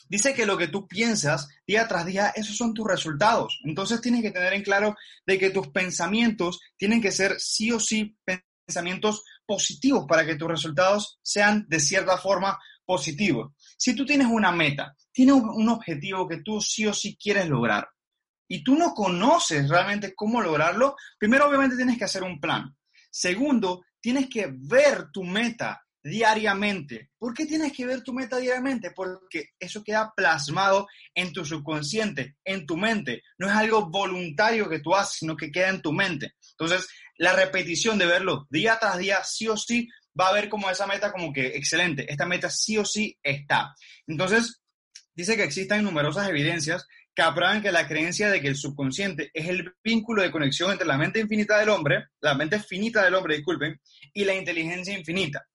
Dice 0.08 0.34
que 0.34 0.46
lo 0.46 0.58
que 0.58 0.68
tú 0.68 0.88
piensas 0.88 1.48
día 1.66 1.88
tras 1.88 2.06
día, 2.06 2.34
esos 2.36 2.58
son 2.58 2.74
tus 2.74 2.86
resultados. 2.86 3.60
Entonces 3.64 4.02
tienes 4.02 4.22
que 4.22 4.32
tener 4.32 4.54
en 4.54 4.64
claro 4.64 4.96
de 5.26 5.40
que 5.40 5.52
tus 5.52 5.70
pensamientos 5.70 6.60
tienen 6.76 7.02
que 7.02 7.12
ser 7.12 7.40
sí 7.40 7.72
o 7.72 7.80
sí 7.80 8.18
pensamientos 8.66 9.24
positivos 9.46 10.06
para 10.08 10.26
que 10.26 10.36
tus 10.36 10.50
resultados 10.50 11.20
sean 11.22 11.66
de 11.70 11.80
cierta 11.80 12.18
forma 12.18 12.60
positivos. 12.86 13.54
Si 13.78 13.96
tú 13.96 14.06
tienes 14.06 14.28
una 14.28 14.52
meta, 14.52 14.94
tienes 15.14 15.36
un 15.36 15.70
objetivo 15.70 16.28
que 16.28 16.42
tú 16.42 16.60
sí 16.60 16.86
o 16.86 16.94
sí 16.94 17.18
quieres 17.18 17.48
lograr 17.48 17.88
y 18.52 18.66
tú 18.66 18.76
no 18.76 18.94
conoces 18.94 19.70
realmente 19.70 20.14
cómo 20.14 20.42
lograrlo, 20.42 20.98
primero 21.18 21.48
obviamente 21.48 21.78
tienes 21.78 21.98
que 21.98 22.04
hacer 22.04 22.22
un 22.22 22.38
plan. 22.38 22.76
Segundo, 23.10 23.86
tienes 24.02 24.28
que 24.28 24.50
ver 24.52 25.10
tu 25.10 25.24
meta 25.24 25.82
diariamente. 26.04 27.12
¿Por 27.18 27.34
qué 27.34 27.46
tienes 27.46 27.72
que 27.72 27.86
ver 27.86 28.02
tu 28.02 28.12
meta 28.12 28.40
diariamente? 28.40 28.92
Porque 28.92 29.52
eso 29.58 29.82
queda 29.86 30.12
plasmado 30.14 30.90
en 31.16 31.32
tu 31.32 31.46
subconsciente, 31.46 32.36
en 32.44 32.66
tu 32.66 32.76
mente. 32.76 33.24
No 33.38 33.48
es 33.48 33.54
algo 33.54 33.90
voluntario 33.90 34.68
que 34.68 34.82
tú 34.82 34.94
haces, 34.94 35.20
sino 35.20 35.38
que 35.38 35.50
queda 35.50 35.70
en 35.70 35.82
tu 35.82 35.94
mente. 35.94 36.34
Entonces, 36.52 36.90
la 37.20 37.32
repetición 37.32 37.98
de 37.98 38.06
verlo 38.06 38.48
día 38.50 38.78
tras 38.82 38.98
día, 38.98 39.24
sí 39.24 39.48
o 39.48 39.56
sí, 39.56 39.88
va 40.20 40.28
a 40.28 40.34
ver 40.34 40.50
como 40.50 40.70
esa 40.70 40.88
meta 40.88 41.14
como 41.14 41.32
que 41.32 41.56
excelente. 41.56 42.06
Esta 42.12 42.26
meta 42.26 42.50
sí 42.50 42.78
o 42.78 42.84
sí 42.84 43.18
está. 43.24 43.74
Entonces, 44.08 44.62
dice 45.16 45.38
que 45.38 45.44
existen 45.44 45.86
numerosas 45.86 46.28
evidencias 46.28 46.86
que 47.14 47.62
que 47.62 47.72
la 47.72 47.88
creencia 47.88 48.30
de 48.30 48.42
que 48.42 48.48
el 48.48 48.56
subconsciente 48.56 49.32
es 49.34 49.48
el 49.50 49.74
vínculo 49.84 50.22
de 50.22 50.32
conexión 50.32 50.72
entre 50.72 50.88
la 50.88 50.98
mente 50.98 51.20
infinita 51.20 51.58
del 51.60 51.70
hombre, 51.70 52.08
la 52.22 52.36
mente 52.36 52.60
finita 52.60 53.04
del 53.04 53.16
hombre, 53.16 53.36
disculpen, 53.36 53.80
y 54.14 54.24
la 54.24 54.34
inteligencia 54.34 54.98
infinita. 54.98 55.46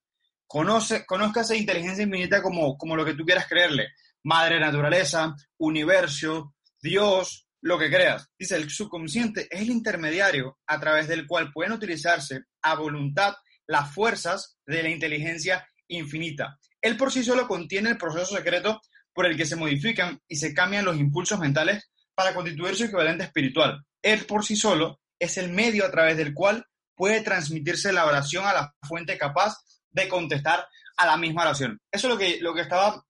Conoce, 0.47 1.05
conozca 1.07 1.41
esa 1.41 1.57
inteligencia 1.57 2.05
infinita 2.05 2.43
como, 2.43 2.77
como 2.77 2.95
lo 2.95 3.05
que 3.05 3.15
tú 3.15 3.25
quieras 3.25 3.47
creerle. 3.49 3.89
Madre 4.25 4.61
naturaleza, 4.61 5.35
universo, 5.59 6.55
Dios, 6.81 7.49
lo 7.63 7.79
que 7.79 7.91
creas. 7.91 8.29
Dice, 8.39 8.57
el 8.57 8.71
subconsciente 8.71 9.49
es 9.51 9.63
el 9.63 9.71
intermediario 9.71 10.59
a 10.67 10.79
través 10.79 11.09
del 11.09 11.27
cual 11.27 11.51
pueden 11.53 11.73
utilizarse 11.73 12.45
a 12.63 12.75
voluntad 12.77 13.35
las 13.67 13.93
fuerzas 13.93 14.59
de 14.67 14.83
la 14.83 14.91
inteligencia 14.91 15.67
infinita. 15.89 16.59
Él 16.81 16.97
por 16.97 17.11
sí 17.11 17.25
solo 17.25 17.49
contiene 17.49 17.91
el 17.91 17.99
proceso 17.99 18.37
secreto 18.37 18.81
por 19.17 19.25
el 19.27 19.35
que 19.35 19.47
se 19.47 19.57
modifican 19.57 20.21
y 20.29 20.37
se 20.37 20.53
cambian 20.53 20.85
los 20.85 20.99
impulsos 20.99 21.41
mentales 21.41 21.91
para 22.15 22.35
constituir 22.35 22.77
su 22.77 22.85
equivalente 22.85 23.25
espiritual. 23.25 23.83
Él 24.03 24.27
por 24.27 24.45
sí 24.45 24.57
solo 24.57 25.01
es 25.19 25.39
el 25.39 25.49
medio 25.49 25.87
a 25.87 25.91
través 25.91 26.19
del 26.19 26.35
cual 26.35 26.67
puede 26.95 27.23
transmitirse 27.23 27.95
la 27.95 28.05
oración 28.05 28.45
a 28.45 28.53
la 28.53 28.75
fuente 28.83 29.17
capaz 29.17 29.57
de 29.91 30.07
contestar 30.07 30.69
a 30.99 31.07
la 31.07 31.17
misma 31.17 31.43
oración. 31.43 31.81
Eso 31.91 32.09
es 32.09 32.13
lo 32.13 32.19
que, 32.19 32.39
lo 32.43 32.55
que 32.55 32.61
estaba 32.61 33.03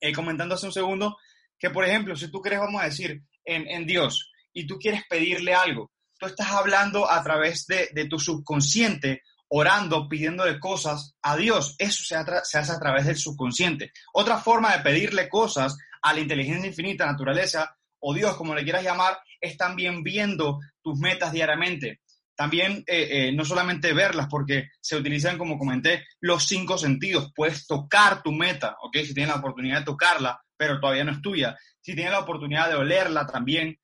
eh, 0.00 0.12
comentando 0.12 0.54
hace 0.54 0.66
un 0.66 0.72
segundo, 0.72 1.18
que 1.58 1.70
por 1.70 1.84
ejemplo, 1.84 2.14
si 2.14 2.30
tú 2.30 2.40
crees, 2.40 2.60
vamos 2.60 2.80
a 2.80 2.86
decir, 2.86 3.20
en, 3.44 3.86
Dios 3.86 4.30
y 4.52 4.68
tú 4.68 4.78
quieres 4.78 5.02
pedirle 5.10 5.52
algo, 5.52 5.90
tú 6.16 6.26
estás 6.26 6.52
hablando 6.52 7.10
a 7.10 7.20
través 7.24 7.66
de, 7.66 8.06
tu 8.08 8.20
subconsciente, 8.20 9.22
orando, 9.50 10.08
pidiéndole 10.08 10.58
cosas 10.58 11.14
a 11.22 11.36
Dios. 11.36 11.76
Eso 11.78 12.02
se, 12.04 12.16
hace 12.16 12.72
a 12.72 12.78
través 12.78 13.06
del 13.06 13.16
subconsciente. 13.16 13.92
Otra 14.12 14.38
forma 14.38 14.76
de 14.76 14.82
pedirle 14.82 15.28
cosas 15.28 15.76
a 16.02 16.12
la 16.12 16.20
inteligencia 16.20 16.68
infinita, 16.68 17.06
naturaleza 17.06 17.76
o 18.00 18.14
Dios, 18.14 18.36
como 18.36 18.54
le 18.54 18.64
quieras 18.64 18.84
llamar, 18.84 19.18
es 19.40 19.56
también 19.56 20.02
viendo 20.02 20.60
tus 20.82 20.98
metas 20.98 21.32
diariamente 21.32 22.00
también 22.40 22.82
eh, 22.86 23.08
eh, 23.10 23.32
no 23.32 23.44
solamente 23.44 23.92
verlas, 23.92 24.26
porque 24.30 24.70
se 24.80 24.96
utilizan, 24.96 25.36
como 25.36 25.58
comenté, 25.58 26.06
los 26.20 26.44
cinco 26.48 26.78
sentidos. 26.78 27.30
Puedes 27.36 27.66
tocar 27.66 28.22
tu 28.22 28.32
meta, 28.32 28.78
¿ok? 28.80 28.96
Si 29.04 29.12
tienes 29.12 29.34
la 29.34 29.40
oportunidad 29.40 29.80
de 29.80 29.84
tocarla, 29.84 30.40
pero 30.56 30.80
todavía 30.80 31.04
no 31.04 31.12
es 31.12 31.20
tuya. 31.20 31.54
Si 31.82 31.94
tienes 31.94 32.14
la 32.14 32.20
oportunidad 32.20 32.70
de 32.70 32.76
olerla 32.76 33.26
también. 33.26 33.78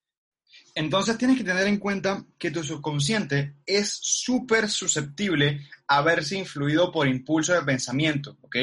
Entonces 0.78 1.16
tienes 1.16 1.38
que 1.38 1.44
tener 1.44 1.66
en 1.68 1.78
cuenta 1.78 2.22
que 2.38 2.50
tu 2.50 2.62
subconsciente 2.62 3.54
es 3.64 3.98
súper 3.98 4.68
susceptible 4.68 5.62
a 5.88 6.02
verse 6.02 6.36
influido 6.36 6.92
por 6.92 7.08
impulsos 7.08 7.56
de 7.56 7.64
pensamiento, 7.64 8.36
¿ok? 8.42 8.56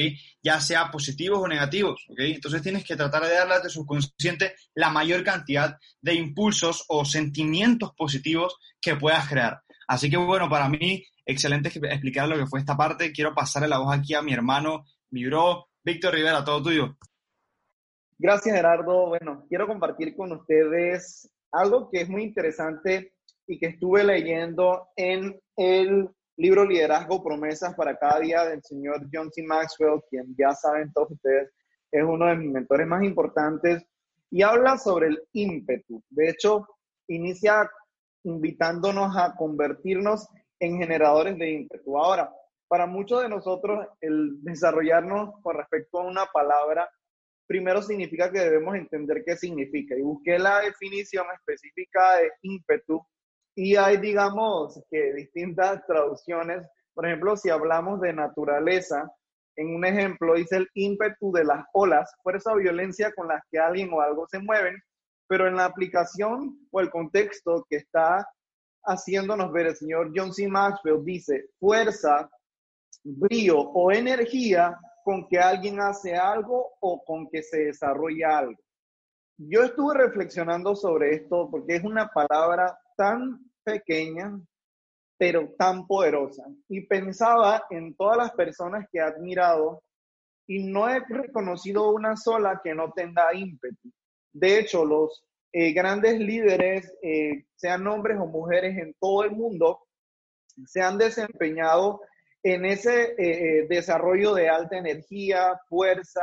Ya 0.43 0.61
sea 0.61 0.91
positivos 0.91 1.39
o 1.39 1.47
negativos, 1.47 2.05
¿ok? 2.09 2.19
Entonces 2.19 2.61
tienes 2.61 2.83
que 2.83 2.95
tratar 2.95 3.23
de 3.23 3.33
darle 3.33 3.55
a 3.55 3.61
tu 3.63 3.69
subconsciente 3.71 4.53
la 4.75 4.91
mayor 4.91 5.23
cantidad 5.23 5.79
de 6.01 6.13
impulsos 6.13 6.85
o 6.87 7.03
sentimientos 7.03 7.93
positivos 7.97 8.59
que 8.79 8.95
puedas 8.95 9.27
crear. 9.27 9.63
Así 9.87 10.07
que 10.07 10.17
bueno, 10.17 10.47
para 10.47 10.69
mí, 10.69 11.03
excelente 11.25 11.69
explicar 11.69 12.29
lo 12.29 12.37
que 12.37 12.45
fue 12.45 12.59
esta 12.59 12.77
parte. 12.77 13.11
Quiero 13.11 13.33
pasarle 13.33 13.67
la 13.67 13.79
voz 13.79 13.91
aquí 13.91 14.13
a 14.13 14.21
mi 14.21 14.33
hermano, 14.33 14.85
mi 15.09 15.25
bro, 15.25 15.65
Víctor 15.83 16.13
Rivera, 16.13 16.43
todo 16.43 16.61
tuyo. 16.61 16.95
Gracias, 18.19 18.55
Gerardo. 18.55 19.07
Bueno, 19.07 19.47
quiero 19.49 19.65
compartir 19.65 20.15
con 20.15 20.31
ustedes 20.31 21.27
algo 21.53 21.89
que 21.89 22.01
es 22.01 22.09
muy 22.09 22.23
interesante 22.23 23.13
y 23.47 23.57
que 23.59 23.67
estuve 23.67 24.03
leyendo 24.03 24.89
en 24.95 25.39
el 25.55 26.09
libro 26.37 26.65
Liderazgo 26.65 27.23
Promesas 27.23 27.75
para 27.75 27.97
cada 27.97 28.19
día 28.19 28.43
del 28.45 28.61
señor 28.63 29.07
John 29.13 29.31
C. 29.31 29.43
Maxwell, 29.43 30.01
quien 30.09 30.35
ya 30.37 30.51
saben 30.53 30.91
todos 30.91 31.11
ustedes 31.11 31.51
es 31.91 32.03
uno 32.03 32.25
de 32.25 32.35
mis 32.35 32.51
mentores 32.51 32.87
más 32.87 33.03
importantes 33.03 33.85
y 34.31 34.41
habla 34.41 34.77
sobre 34.77 35.07
el 35.07 35.23
ímpetu. 35.33 36.03
De 36.09 36.29
hecho, 36.29 36.67
inicia 37.07 37.69
invitándonos 38.23 39.15
a 39.15 39.35
convertirnos 39.35 40.27
en 40.59 40.79
generadores 40.79 41.37
de 41.37 41.51
ímpetu. 41.51 41.97
Ahora, 41.97 42.33
para 42.67 42.87
muchos 42.87 43.21
de 43.21 43.29
nosotros, 43.29 43.85
el 44.01 44.43
desarrollarnos 44.43 45.39
con 45.43 45.55
respecto 45.55 45.99
a 45.99 46.07
una 46.07 46.25
palabra, 46.25 46.89
primero 47.47 47.81
significa 47.81 48.31
que 48.31 48.39
debemos 48.39 48.75
entender 48.75 49.23
qué 49.25 49.35
significa. 49.35 49.95
Y 49.95 50.01
busqué 50.01 50.39
la 50.39 50.61
definición 50.61 51.25
específica 51.33 52.17
de 52.17 52.31
ímpetu 52.41 53.05
y 53.55 53.75
hay, 53.75 53.97
digamos, 53.97 54.81
que 54.89 55.13
distintas 55.13 55.85
traducciones. 55.85 56.67
Por 56.93 57.05
ejemplo, 57.05 57.37
si 57.37 57.49
hablamos 57.49 58.01
de 58.01 58.13
naturaleza, 58.13 59.11
en 59.55 59.75
un 59.75 59.85
ejemplo 59.85 60.33
dice 60.35 60.57
el 60.57 60.69
ímpetu 60.73 61.31
de 61.31 61.43
las 61.43 61.65
olas, 61.73 62.11
fuerza 62.23 62.53
o 62.53 62.57
violencia 62.57 63.11
con 63.13 63.27
las 63.27 63.43
que 63.51 63.59
alguien 63.59 63.91
o 63.93 64.01
algo 64.01 64.27
se 64.27 64.39
mueven, 64.39 64.75
pero 65.27 65.47
en 65.47 65.55
la 65.55 65.65
aplicación 65.65 66.57
o 66.71 66.79
el 66.79 66.89
contexto 66.89 67.65
que 67.69 67.77
está 67.77 68.27
haciéndonos 68.85 69.51
ver 69.51 69.67
el 69.67 69.75
señor 69.75 70.11
John 70.15 70.33
C. 70.33 70.47
Maxwell 70.47 71.03
dice 71.03 71.45
fuerza, 71.59 72.29
brillo 73.03 73.59
o 73.59 73.91
energía 73.91 74.77
con 75.03 75.27
que 75.27 75.39
alguien 75.39 75.79
hace 75.79 76.15
algo 76.15 76.73
o 76.79 77.03
con 77.03 77.29
que 77.29 77.43
se 77.43 77.65
desarrolla 77.65 78.37
algo. 78.39 78.61
Yo 79.37 79.63
estuve 79.63 79.95
reflexionando 79.95 80.75
sobre 80.75 81.15
esto 81.15 81.49
porque 81.49 81.75
es 81.75 81.83
una 81.83 82.07
palabra 82.07 82.77
tan 82.95 83.51
pequeña, 83.63 84.39
pero 85.17 85.53
tan 85.57 85.87
poderosa. 85.87 86.43
Y 86.69 86.81
pensaba 86.81 87.65
en 87.69 87.95
todas 87.95 88.17
las 88.17 88.31
personas 88.31 88.87
que 88.91 88.99
he 88.99 89.01
admirado 89.01 89.83
y 90.47 90.63
no 90.63 90.89
he 90.89 90.99
reconocido 91.07 91.91
una 91.91 92.15
sola 92.15 92.61
que 92.63 92.75
no 92.75 92.91
tenga 92.91 93.33
ímpetu. 93.33 93.91
De 94.31 94.59
hecho, 94.59 94.85
los 94.85 95.23
eh, 95.51 95.71
grandes 95.71 96.19
líderes, 96.19 96.91
eh, 97.01 97.45
sean 97.55 97.87
hombres 97.87 98.17
o 98.19 98.25
mujeres 98.25 98.77
en 98.77 98.93
todo 98.99 99.23
el 99.23 99.31
mundo, 99.31 99.87
se 100.65 100.81
han 100.81 100.97
desempeñado 100.97 102.01
en 102.43 102.65
ese 102.65 103.03
eh, 103.03 103.15
eh, 103.17 103.67
desarrollo 103.69 104.33
de 104.33 104.49
alta 104.49 104.77
energía, 104.77 105.59
fuerza, 105.67 106.21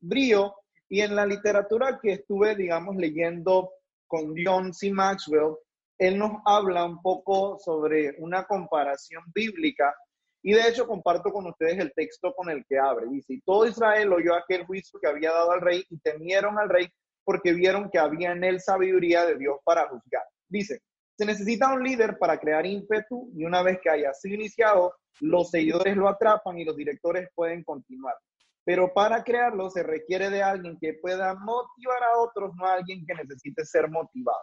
brío. 0.00 0.54
Y 0.88 1.00
en 1.00 1.16
la 1.16 1.24
literatura 1.24 1.98
que 2.02 2.12
estuve, 2.12 2.54
digamos, 2.54 2.96
leyendo 2.96 3.70
con 4.06 4.34
John 4.36 4.74
C. 4.74 4.90
Maxwell, 4.90 5.54
él 5.98 6.18
nos 6.18 6.32
habla 6.44 6.84
un 6.84 7.00
poco 7.00 7.58
sobre 7.58 8.16
una 8.18 8.44
comparación 8.44 9.22
bíblica 9.32 9.94
y 10.42 10.52
de 10.52 10.68
hecho 10.68 10.86
comparto 10.86 11.32
con 11.32 11.46
ustedes 11.46 11.78
el 11.78 11.92
texto 11.94 12.34
con 12.34 12.50
el 12.50 12.64
que 12.66 12.78
abre. 12.78 13.06
Dice, 13.08 13.40
todo 13.44 13.66
Israel 13.66 14.12
oyó 14.12 14.34
aquel 14.34 14.66
juicio 14.66 14.98
que 15.00 15.08
había 15.08 15.30
dado 15.30 15.52
al 15.52 15.60
rey 15.60 15.84
y 15.88 15.98
temieron 15.98 16.58
al 16.58 16.68
rey 16.68 16.88
porque 17.24 17.52
vieron 17.52 17.88
que 17.88 17.98
había 17.98 18.32
en 18.32 18.42
él 18.42 18.60
sabiduría 18.60 19.24
de 19.24 19.36
Dios 19.36 19.58
para 19.64 19.88
juzgar. 19.88 20.24
Dice, 20.48 20.82
se 21.22 21.26
necesita 21.26 21.72
un 21.72 21.84
líder 21.84 22.18
para 22.18 22.36
crear 22.36 22.66
ímpetu 22.66 23.30
y 23.36 23.44
una 23.44 23.62
vez 23.62 23.78
que 23.80 23.88
haya 23.88 24.12
sido 24.12 24.34
iniciado, 24.34 24.92
los 25.20 25.50
seguidores 25.50 25.96
lo 25.96 26.08
atrapan 26.08 26.58
y 26.58 26.64
los 26.64 26.76
directores 26.76 27.28
pueden 27.32 27.62
continuar. 27.62 28.16
Pero 28.64 28.92
para 28.92 29.22
crearlo 29.22 29.70
se 29.70 29.84
requiere 29.84 30.30
de 30.30 30.42
alguien 30.42 30.76
que 30.80 30.94
pueda 30.94 31.32
motivar 31.34 32.02
a 32.02 32.18
otros, 32.18 32.52
no 32.56 32.66
alguien 32.66 33.06
que 33.06 33.14
necesite 33.14 33.64
ser 33.64 33.88
motivado. 33.88 34.42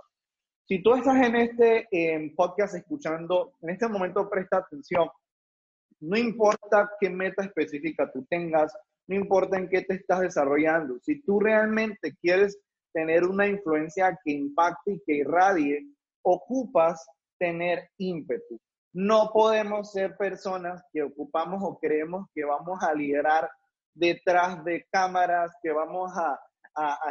Si 0.69 0.81
tú 0.81 0.95
estás 0.95 1.17
en 1.17 1.36
este 1.36 1.89
podcast 2.38 2.75
escuchando, 2.75 3.55
en 3.62 3.71
este 3.71 3.89
momento 3.89 4.29
presta 4.29 4.59
atención. 4.59 5.09
No 6.00 6.17
importa 6.17 6.89
qué 6.98 7.09
meta 7.09 7.43
específica 7.43 8.09
tú 8.09 8.25
tengas, 8.29 8.74
no 9.05 9.17
importa 9.17 9.57
en 9.57 9.67
qué 9.67 9.81
te 9.81 9.95
estás 9.95 10.21
desarrollando. 10.21 10.98
Si 11.01 11.21
tú 11.24 11.41
realmente 11.41 12.15
quieres 12.21 12.57
tener 12.93 13.25
una 13.25 13.48
influencia 13.48 14.17
que 14.24 14.31
impacte 14.31 14.93
y 14.93 15.01
que 15.05 15.15
irradie, 15.15 15.86
ocupas 16.23 17.05
tener 17.38 17.89
ímpetu. 17.97 18.59
No 18.93 19.31
podemos 19.33 19.91
ser 19.91 20.17
personas 20.17 20.81
que 20.91 21.03
ocupamos 21.03 21.61
o 21.63 21.79
creemos 21.79 22.27
que 22.33 22.43
vamos 22.43 22.81
a 22.83 22.93
liderar 22.93 23.49
detrás 23.93 24.63
de 24.63 24.85
cámaras, 24.91 25.51
que 25.61 25.71
vamos 25.71 26.11
a, 26.15 26.39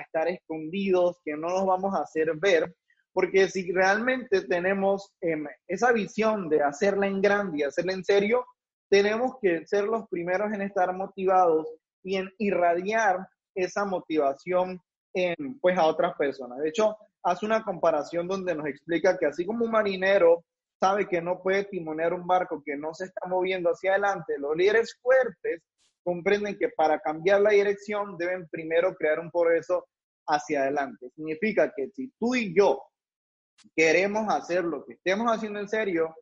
estar 0.00 0.28
escondidos, 0.28 1.18
que 1.24 1.36
no 1.36 1.48
nos 1.48 1.66
vamos 1.66 1.94
a 1.94 2.02
hacer 2.02 2.32
ver, 2.40 2.74
porque 3.12 3.48
si 3.48 3.70
realmente 3.70 4.42
tenemos 4.42 5.12
em, 5.20 5.46
esa 5.66 5.92
visión 5.92 6.48
de 6.48 6.62
hacerla 6.62 7.06
en 7.06 7.20
grande 7.20 7.58
y 7.58 7.62
hacerla 7.64 7.92
en 7.92 8.04
serio, 8.04 8.46
tenemos 8.88 9.34
que 9.42 9.66
ser 9.66 9.84
los 9.84 10.08
primeros 10.08 10.52
en 10.52 10.62
estar 10.62 10.94
motivados 10.94 11.66
y 12.02 12.16
en 12.16 12.30
irradiar 12.38 13.28
esa 13.54 13.84
motivación 13.84 14.80
pues, 15.60 15.78
a 15.78 15.86
otras 15.86 16.14
personas. 16.16 16.58
De 16.58 16.68
hecho, 16.68 16.96
hace 17.28 17.46
una 17.46 17.62
comparación 17.62 18.26
donde 18.26 18.54
nos 18.54 18.66
explica 18.66 19.18
que 19.18 19.26
así 19.26 19.44
como 19.44 19.64
un 19.64 19.70
marinero 19.70 20.44
sabe 20.80 21.08
que 21.08 21.20
no 21.20 21.42
puede 21.42 21.64
timonear 21.64 22.14
un 22.14 22.26
barco 22.26 22.62
que 22.64 22.76
no 22.76 22.94
se 22.94 23.06
está 23.06 23.26
moviendo 23.26 23.70
hacia 23.70 23.92
adelante, 23.92 24.34
los 24.38 24.56
líderes 24.56 24.98
fuertes 25.02 25.62
comprenden 26.04 26.56
que 26.58 26.68
para 26.70 27.00
cambiar 27.00 27.40
la 27.40 27.50
dirección 27.50 28.16
deben 28.16 28.48
primero 28.48 28.94
crear 28.94 29.18
un 29.20 29.30
progreso 29.30 29.86
hacia 30.26 30.62
adelante. 30.62 31.10
Significa 31.14 31.72
que 31.76 31.90
si 31.90 32.12
tú 32.18 32.34
y 32.34 32.54
yo 32.56 32.80
queremos 33.74 34.32
hacer 34.32 34.64
lo 34.64 34.84
que 34.84 34.94
estemos 34.94 35.26
haciendo 35.30 35.58
en 35.58 35.68
serio, 35.68 36.14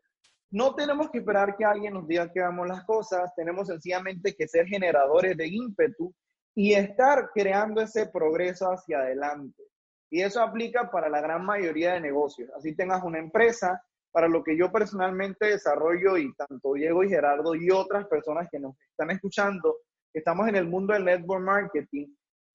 no 0.50 0.74
tenemos 0.74 1.10
que 1.10 1.18
esperar 1.18 1.56
que 1.56 1.64
alguien 1.64 1.94
nos 1.94 2.06
diga 2.06 2.32
que 2.32 2.40
hagamos 2.40 2.66
las 2.68 2.84
cosas, 2.84 3.34
tenemos 3.36 3.68
sencillamente 3.68 4.34
que 4.34 4.48
ser 4.48 4.66
generadores 4.66 5.36
de 5.36 5.48
ímpetu 5.48 6.14
y 6.54 6.72
estar 6.72 7.30
creando 7.34 7.82
ese 7.82 8.06
progreso 8.06 8.66
hacia 8.66 8.98
adelante. 8.98 9.62
Y 10.10 10.22
eso 10.22 10.42
aplica 10.42 10.90
para 10.90 11.08
la 11.08 11.20
gran 11.20 11.44
mayoría 11.44 11.94
de 11.94 12.00
negocios. 12.00 12.50
Así 12.56 12.74
tengas 12.74 13.02
una 13.02 13.18
empresa, 13.18 13.82
para 14.12 14.28
lo 14.28 14.42
que 14.42 14.56
yo 14.56 14.72
personalmente 14.72 15.46
desarrollo 15.46 16.16
y 16.16 16.32
tanto 16.34 16.72
Diego 16.72 17.04
y 17.04 17.08
Gerardo 17.08 17.54
y 17.54 17.70
otras 17.70 18.06
personas 18.06 18.48
que 18.50 18.58
nos 18.58 18.74
están 18.90 19.10
escuchando, 19.10 19.78
estamos 20.14 20.48
en 20.48 20.56
el 20.56 20.66
mundo 20.66 20.94
del 20.94 21.04
network 21.04 21.42
marketing, 21.42 22.06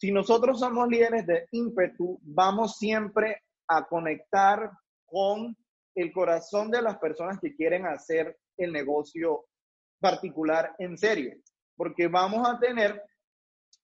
si 0.01 0.11
nosotros 0.11 0.59
somos 0.59 0.87
líderes 0.87 1.27
de 1.27 1.47
ímpetu, 1.51 2.19
vamos 2.23 2.79
siempre 2.79 3.43
a 3.67 3.85
conectar 3.85 4.71
con 5.05 5.55
el 5.93 6.11
corazón 6.11 6.71
de 6.71 6.81
las 6.81 6.97
personas 6.97 7.39
que 7.39 7.55
quieren 7.55 7.85
hacer 7.85 8.35
el 8.57 8.73
negocio 8.73 9.45
particular 9.99 10.73
en 10.79 10.97
serio, 10.97 11.35
porque 11.77 12.07
vamos 12.07 12.49
a 12.49 12.57
tener, 12.59 12.99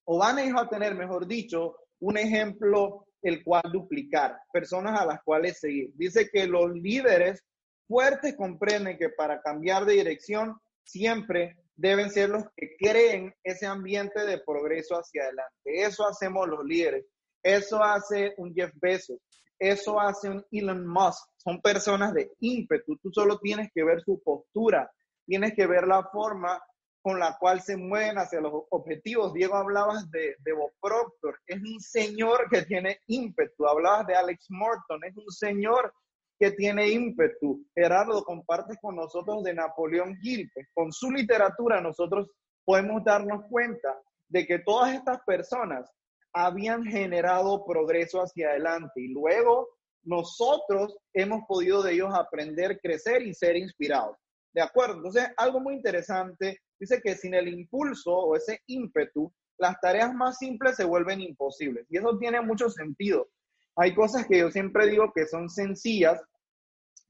o 0.06 0.18
van 0.18 0.38
a 0.40 0.68
tener, 0.68 0.96
mejor 0.96 1.28
dicho, 1.28 1.76
un 2.00 2.18
ejemplo 2.18 3.06
el 3.22 3.42
cual 3.42 3.62
duplicar, 3.72 4.38
personas 4.52 5.00
a 5.00 5.06
las 5.06 5.22
cuales 5.22 5.58
seguir. 5.58 5.90
Dice 5.94 6.28
que 6.30 6.46
los 6.46 6.72
líderes 6.72 7.44
fuertes 7.86 8.36
comprenden 8.36 8.98
que 8.98 9.08
para 9.10 9.40
cambiar 9.40 9.84
de 9.84 9.94
dirección 9.94 10.56
siempre 10.84 11.56
deben 11.76 12.10
ser 12.10 12.30
los 12.30 12.44
que 12.56 12.76
creen 12.76 13.34
ese 13.44 13.66
ambiente 13.66 14.26
de 14.26 14.38
progreso 14.38 14.96
hacia 14.96 15.22
adelante. 15.22 15.54
Eso 15.64 16.06
hacemos 16.06 16.48
los 16.48 16.64
líderes. 16.64 17.06
Eso 17.42 17.82
hace 17.82 18.34
un 18.36 18.52
Jeff 18.52 18.72
Bezos. 18.74 19.20
Eso 19.58 20.00
hace 20.00 20.28
un 20.28 20.44
Elon 20.50 20.86
Musk. 20.86 21.28
Son 21.36 21.60
personas 21.60 22.14
de 22.14 22.30
ímpetu. 22.40 22.96
Tú 22.98 23.10
solo 23.12 23.38
tienes 23.38 23.70
que 23.72 23.84
ver 23.84 24.02
su 24.02 24.20
postura. 24.22 24.90
Tienes 25.24 25.54
que 25.54 25.66
ver 25.66 25.86
la 25.86 26.04
forma 26.04 26.60
con 27.02 27.18
la 27.18 27.36
cual 27.38 27.60
se 27.60 27.76
mueven 27.76 28.18
hacia 28.18 28.40
los 28.40 28.52
objetivos. 28.70 29.32
Diego, 29.32 29.54
hablabas 29.54 30.10
de, 30.10 30.36
de 30.40 30.52
Bob 30.52 30.72
Proctor. 30.80 31.38
Es 31.46 31.60
un 31.60 31.80
señor 31.80 32.48
que 32.50 32.62
tiene 32.62 33.00
ímpetu. 33.06 33.66
Hablabas 33.66 34.06
de 34.06 34.16
Alex 34.16 34.46
Morton. 34.50 35.04
Es 35.04 35.16
un 35.16 35.30
señor 35.30 35.92
que 36.38 36.52
tiene 36.52 36.88
ímpetu. 36.88 37.64
Gerardo, 37.74 38.22
compartes 38.24 38.78
con 38.80 38.96
nosotros 38.96 39.42
de 39.44 39.54
Napoleón 39.54 40.16
Hill. 40.22 40.50
Con 40.74 40.92
su 40.92 41.10
literatura 41.10 41.80
nosotros 41.80 42.30
podemos 42.64 43.02
darnos 43.04 43.44
cuenta 43.48 43.98
de 44.28 44.46
que 44.46 44.58
todas 44.58 44.94
estas 44.94 45.20
personas 45.24 45.90
habían 46.32 46.84
generado 46.84 47.64
progreso 47.64 48.20
hacia 48.20 48.50
adelante 48.50 49.00
y 49.00 49.08
luego 49.08 49.68
nosotros 50.02 50.96
hemos 51.12 51.44
podido 51.46 51.82
de 51.82 51.94
ellos 51.94 52.14
aprender, 52.14 52.78
crecer 52.80 53.22
y 53.22 53.34
ser 53.34 53.56
inspirados. 53.56 54.16
¿De 54.52 54.62
acuerdo? 54.62 54.96
Entonces, 54.96 55.28
algo 55.36 55.60
muy 55.60 55.74
interesante, 55.74 56.60
dice 56.78 57.00
que 57.02 57.14
sin 57.14 57.34
el 57.34 57.48
impulso 57.48 58.12
o 58.12 58.36
ese 58.36 58.60
ímpetu, 58.66 59.32
las 59.58 59.80
tareas 59.80 60.14
más 60.14 60.38
simples 60.38 60.76
se 60.76 60.84
vuelven 60.84 61.20
imposibles. 61.20 61.86
Y 61.90 61.98
eso 61.98 62.16
tiene 62.18 62.40
mucho 62.40 62.70
sentido. 62.70 63.28
Hay 63.76 63.94
cosas 63.94 64.26
que 64.26 64.38
yo 64.38 64.50
siempre 64.50 64.88
digo 64.88 65.12
que 65.14 65.26
son 65.26 65.48
sencillas, 65.48 66.20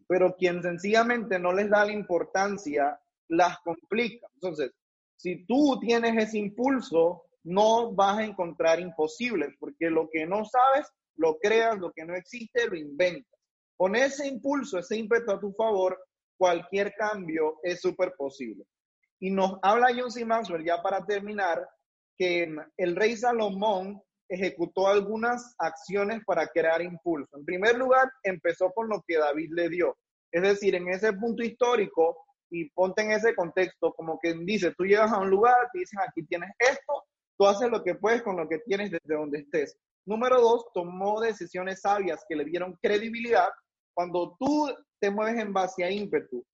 pero 0.07 0.35
quien 0.37 0.63
sencillamente 0.63 1.39
no 1.39 1.53
les 1.53 1.69
da 1.71 1.85
la 1.85 1.93
importancia, 1.93 2.99
las 3.29 3.59
complica. 3.61 4.27
Entonces, 4.35 4.73
si 5.17 5.45
tú 5.47 5.79
tienes 5.81 6.17
ese 6.17 6.39
impulso, 6.39 7.25
no 7.45 7.93
vas 7.93 8.19
a 8.19 8.25
encontrar 8.25 8.81
imposibles, 8.81 9.51
porque 9.59 9.91
lo 9.91 10.09
que 10.11 10.27
no 10.27 10.45
sabes, 10.45 10.89
lo 11.17 11.39
creas, 11.39 11.79
lo 11.79 11.93
que 11.93 12.05
no 12.05 12.15
existe, 12.15 12.69
lo 12.69 12.77
inventas. 12.77 13.39
Con 13.77 13.97
ese 13.97 14.27
impulso, 14.27 14.79
ese 14.79 14.97
ímpetu 14.97 15.31
a 15.31 15.41
tu 15.41 15.53
favor, 15.53 15.99
cualquier 16.37 16.95
cambio 16.95 17.59
es 17.63 17.81
súper 17.81 18.15
posible. 18.17 18.65
Y 19.21 19.31
nos 19.31 19.59
habla 19.63 19.89
John 19.97 20.11
C. 20.11 20.25
Maxwell, 20.25 20.65
ya 20.65 20.83
para 20.83 21.05
terminar, 21.05 21.69
que 22.17 22.53
el 22.77 22.97
rey 22.97 23.17
Salomón 23.17 24.01
ejecutó 24.29 24.89
algunas 24.89 25.55
acciones 25.59 26.23
para 26.27 26.47
crear 26.49 26.83
impulso. 26.83 27.37
En 27.37 27.45
primer 27.45 27.77
lugar, 27.77 28.11
empezó 28.23 28.71
con 28.73 28.89
lo 28.89 29.03
que 29.07 29.19
David 29.19 29.51
le 29.53 29.69
dio. 29.69 29.97
Es 30.31 30.43
decir, 30.43 30.75
en 30.75 30.89
ese 30.89 31.13
punto 31.15 31.43
histórico, 31.43 32.17
y 32.51 32.71
ponte 32.71 33.03
en 33.03 33.13
ese 33.13 33.35
contexto, 33.35 33.93
como 33.95 34.19
que 34.21 34.35
dice, 34.35 34.75
tú 34.77 34.85
llegas 34.85 35.13
a 35.13 35.19
un 35.19 35.31
lugar, 35.31 35.69
te 35.73 35.81
dicen, 35.81 36.01
aquí 36.01 36.25
tienes 36.27 36.51
esto, 36.59 37.05
tú 37.39 37.47
haces 37.47 37.71
lo 37.71 37.83
que 37.83 37.95
puedes 37.95 38.23
con 38.23 38.37
lo 38.37 38.49
que 38.49 38.59
tienes 38.61 38.91
desde 38.91 39.15
donde 39.15 39.41
estés. 39.41 39.77
Número 40.07 40.41
dos, 40.41 40.67
tomó 40.73 41.21
decisiones 41.21 41.81
sabias 41.83 42.25
que 42.29 42.37
le 42.37 42.45
dieron 42.45 42.79
credibilidad. 42.81 43.49
Cuando 43.95 44.37
tú 44.39 44.71
te 45.01 45.11
mueves 45.11 45.41
en 45.41 45.53
base 45.53 45.85
a 45.85 45.91
ímpetu 45.91 46.45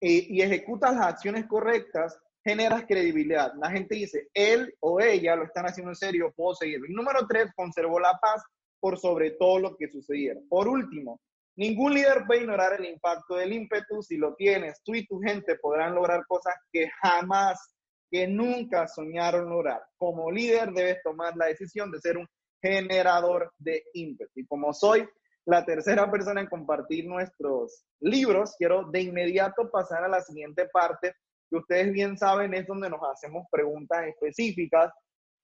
eh, 0.00 0.26
y 0.28 0.42
ejecutas 0.42 0.94
las 0.94 1.06
acciones 1.06 1.46
correctas, 1.46 2.18
generas 2.44 2.84
credibilidad. 2.86 3.52
La 3.58 3.70
gente 3.70 3.94
dice, 3.94 4.28
él 4.32 4.74
o 4.80 5.00
ella 5.00 5.36
lo 5.36 5.44
están 5.44 5.66
haciendo 5.66 5.90
en 5.90 5.96
serio, 5.96 6.32
puedo 6.36 6.54
seguirlo. 6.54 6.86
Y 6.86 6.94
número 6.94 7.26
tres, 7.28 7.50
conservó 7.54 7.98
la 7.98 8.16
paz 8.18 8.42
por 8.80 8.98
sobre 8.98 9.32
todo 9.32 9.58
lo 9.58 9.76
que 9.76 9.88
sucediera. 9.88 10.40
Por 10.48 10.68
último, 10.68 11.20
ningún 11.56 11.94
líder 11.94 12.24
puede 12.26 12.42
ignorar 12.42 12.78
el 12.78 12.86
impacto 12.86 13.34
del 13.34 13.52
ímpetu. 13.52 14.02
Si 14.02 14.16
lo 14.16 14.34
tienes, 14.34 14.80
tú 14.84 14.94
y 14.94 15.06
tu 15.06 15.18
gente 15.20 15.56
podrán 15.56 15.94
lograr 15.94 16.24
cosas 16.26 16.54
que 16.72 16.88
jamás, 17.02 17.74
que 18.10 18.26
nunca 18.26 18.86
soñaron 18.86 19.50
lograr. 19.50 19.82
Como 19.96 20.30
líder 20.30 20.72
debes 20.72 21.02
tomar 21.02 21.36
la 21.36 21.46
decisión 21.46 21.90
de 21.90 22.00
ser 22.00 22.16
un 22.16 22.26
generador 22.62 23.52
de 23.58 23.84
ímpetu. 23.94 24.32
Y 24.36 24.46
como 24.46 24.72
soy 24.72 25.06
la 25.48 25.64
tercera 25.64 26.10
persona 26.10 26.42
en 26.42 26.46
compartir 26.46 27.06
nuestros 27.06 27.82
libros, 28.00 28.54
quiero 28.58 28.84
de 28.90 29.00
inmediato 29.00 29.70
pasar 29.70 30.04
a 30.04 30.08
la 30.08 30.20
siguiente 30.20 30.68
parte 30.68 31.14
que 31.48 31.56
ustedes 31.56 31.90
bien 31.90 32.18
saben 32.18 32.52
es 32.52 32.66
donde 32.66 32.90
nos 32.90 33.00
hacemos 33.10 33.46
preguntas 33.50 34.06
específicas. 34.08 34.92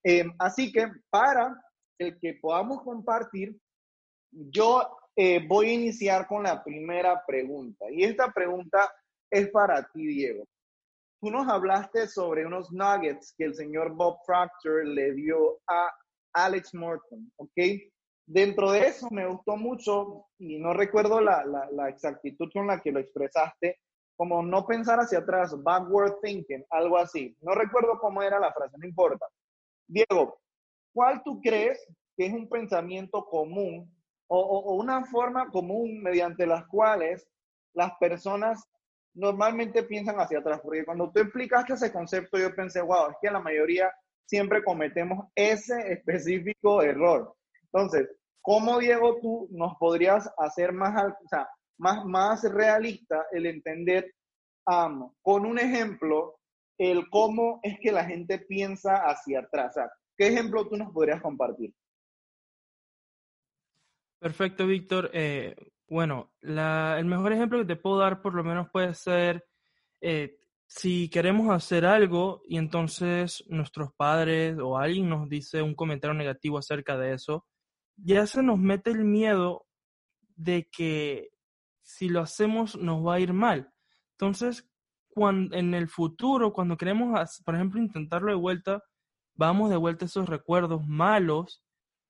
Em, 0.04 0.30
así 0.38 0.70
que 0.70 0.92
para 1.08 1.58
el 1.98 2.18
que 2.20 2.34
podamos 2.34 2.82
compartir, 2.82 3.56
yo 4.30 4.94
eh, 5.16 5.42
voy 5.48 5.70
a 5.70 5.72
iniciar 5.72 6.26
con 6.26 6.42
la 6.42 6.62
primera 6.62 7.24
pregunta. 7.26 7.86
Y 7.90 8.04
esta 8.04 8.30
pregunta 8.30 8.92
es 9.30 9.48
para 9.48 9.88
ti, 9.90 10.06
Diego. 10.06 10.44
tú 11.18 11.30
nos 11.30 11.48
hablaste 11.48 12.08
sobre 12.08 12.44
unos 12.44 12.70
nuggets 12.70 13.34
que 13.38 13.44
el 13.44 13.54
señor 13.54 13.94
Bob 13.94 14.18
Proctor 14.26 14.86
le 14.86 15.14
dio 15.14 15.60
a 15.66 15.90
Alex 16.34 16.74
Morton, 16.74 17.32
¿ok? 17.36 17.56
Dentro 18.26 18.72
de 18.72 18.86
eso 18.86 19.08
me 19.10 19.26
gustó 19.26 19.56
mucho, 19.56 20.26
y 20.38 20.58
no 20.58 20.72
recuerdo 20.72 21.20
la, 21.20 21.44
exactitud 21.88 22.50
con 22.52 22.66
la 22.66 22.80
que 22.80 22.90
lo 22.90 23.00
expresaste, 23.00 23.78
como 24.16 24.42
no 24.42 24.66
pensar 24.66 24.98
hacia 24.98 25.18
atrás, 25.18 25.54
backward 25.62 26.20
thinking, 26.22 26.64
algo 26.70 26.96
así. 26.96 27.36
No 27.40 27.54
recuerdo 27.54 27.98
cómo 27.98 28.22
era 28.22 28.38
la 28.38 28.52
frase, 28.52 28.76
no 28.78 28.86
importa. 28.86 29.26
Diego, 29.86 30.38
¿cuál 30.94 31.22
tú 31.22 31.40
crees 31.42 31.86
que 32.16 32.26
es 32.26 32.32
un 32.32 32.48
pensamiento 32.48 33.26
común 33.26 33.92
o, 34.28 34.40
o, 34.40 34.74
una 34.76 35.04
forma 35.04 35.50
común 35.50 36.02
mediante 36.02 36.46
las 36.46 36.66
cuales 36.68 37.28
las 37.74 37.92
personas 37.98 38.64
normalmente 39.12 39.82
piensan 39.82 40.16
hacia 40.16 40.38
atrás? 40.38 40.60
Porque 40.62 40.84
cuando 40.84 41.10
tú 41.12 41.20
explicaste 41.20 41.74
ese 41.74 41.92
concepto, 41.92 42.38
yo 42.38 42.54
pensé, 42.54 42.80
wow, 42.80 43.10
es 43.10 43.16
que 43.20 43.30
la 43.30 43.40
mayoría 43.40 43.92
siempre 44.24 44.64
cometemos 44.64 45.26
ese 45.34 45.92
específico 45.92 46.80
error. 46.80 47.34
Entonces, 47.74 48.08
¿cómo, 48.40 48.78
Diego, 48.78 49.18
tú 49.20 49.48
nos 49.50 49.74
podrías 49.76 50.32
hacer 50.38 50.72
más, 50.72 51.12
o 51.24 51.28
sea, 51.28 51.48
más, 51.78 52.04
más 52.04 52.42
realista 52.44 53.26
el 53.32 53.46
entender 53.46 54.14
con 54.64 55.44
un 55.44 55.58
ejemplo 55.58 56.36
el 56.78 57.10
cómo 57.10 57.60
es 57.62 57.78
que 57.80 57.92
la 57.92 58.04
gente 58.04 58.38
piensa 58.38 59.02
hacia 59.08 59.40
atrás? 59.40 59.72
O 59.72 59.74
sea, 59.74 59.90
¿Qué 60.16 60.28
ejemplo 60.28 60.68
tú 60.68 60.76
nos 60.76 60.92
podrías 60.92 61.20
compartir? 61.20 61.74
Perfecto, 64.20 64.66
Víctor. 64.66 65.10
Eh, 65.12 65.54
bueno, 65.88 66.32
el 66.40 67.04
mejor 67.04 67.32
ejemplo 67.32 67.58
que 67.58 67.66
te 67.66 67.76
puedo 67.76 67.98
dar 67.98 68.22
por 68.22 68.34
lo 68.34 68.44
menos 68.44 68.68
puede 68.72 68.94
ser 68.94 69.44
eh, 70.00 70.38
si 70.66 71.10
queremos 71.10 71.50
hacer 71.50 71.84
algo 71.84 72.42
y 72.48 72.56
entonces 72.56 73.44
nuestros 73.48 73.92
padres 73.94 74.56
o 74.58 74.78
alguien 74.78 75.08
nos 75.08 75.28
dice 75.28 75.60
un 75.60 75.74
comentario 75.74 76.14
negativo 76.14 76.58
acerca 76.58 76.96
de 76.96 77.14
eso, 77.14 77.44
ya 77.96 78.26
se 78.26 78.42
nos 78.42 78.58
mete 78.58 78.90
el 78.90 79.04
miedo 79.04 79.66
de 80.36 80.68
que 80.70 81.30
si 81.82 82.08
lo 82.08 82.20
hacemos 82.20 82.76
nos 82.76 83.06
va 83.06 83.14
a 83.14 83.20
ir 83.20 83.32
mal. 83.32 83.72
Entonces, 84.12 84.68
cuando, 85.08 85.56
en 85.56 85.74
el 85.74 85.88
futuro, 85.88 86.52
cuando 86.52 86.76
queremos, 86.76 87.40
por 87.44 87.54
ejemplo, 87.54 87.80
intentarlo 87.80 88.30
de 88.30 88.38
vuelta, 88.38 88.82
vamos 89.34 89.70
de 89.70 89.76
vuelta 89.76 90.04
a 90.04 90.06
esos 90.06 90.28
recuerdos 90.28 90.86
malos 90.86 91.62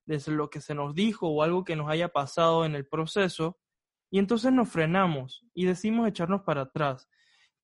de 0.06 0.20
lo 0.28 0.50
que 0.50 0.60
se 0.60 0.74
nos 0.74 0.94
dijo 0.94 1.28
o 1.28 1.42
algo 1.42 1.64
que 1.64 1.76
nos 1.76 1.88
haya 1.90 2.08
pasado 2.08 2.64
en 2.64 2.74
el 2.74 2.86
proceso 2.86 3.58
y 4.10 4.18
entonces 4.18 4.52
nos 4.52 4.68
frenamos 4.68 5.44
y 5.54 5.64
decimos 5.64 6.06
echarnos 6.06 6.42
para 6.42 6.62
atrás. 6.62 7.08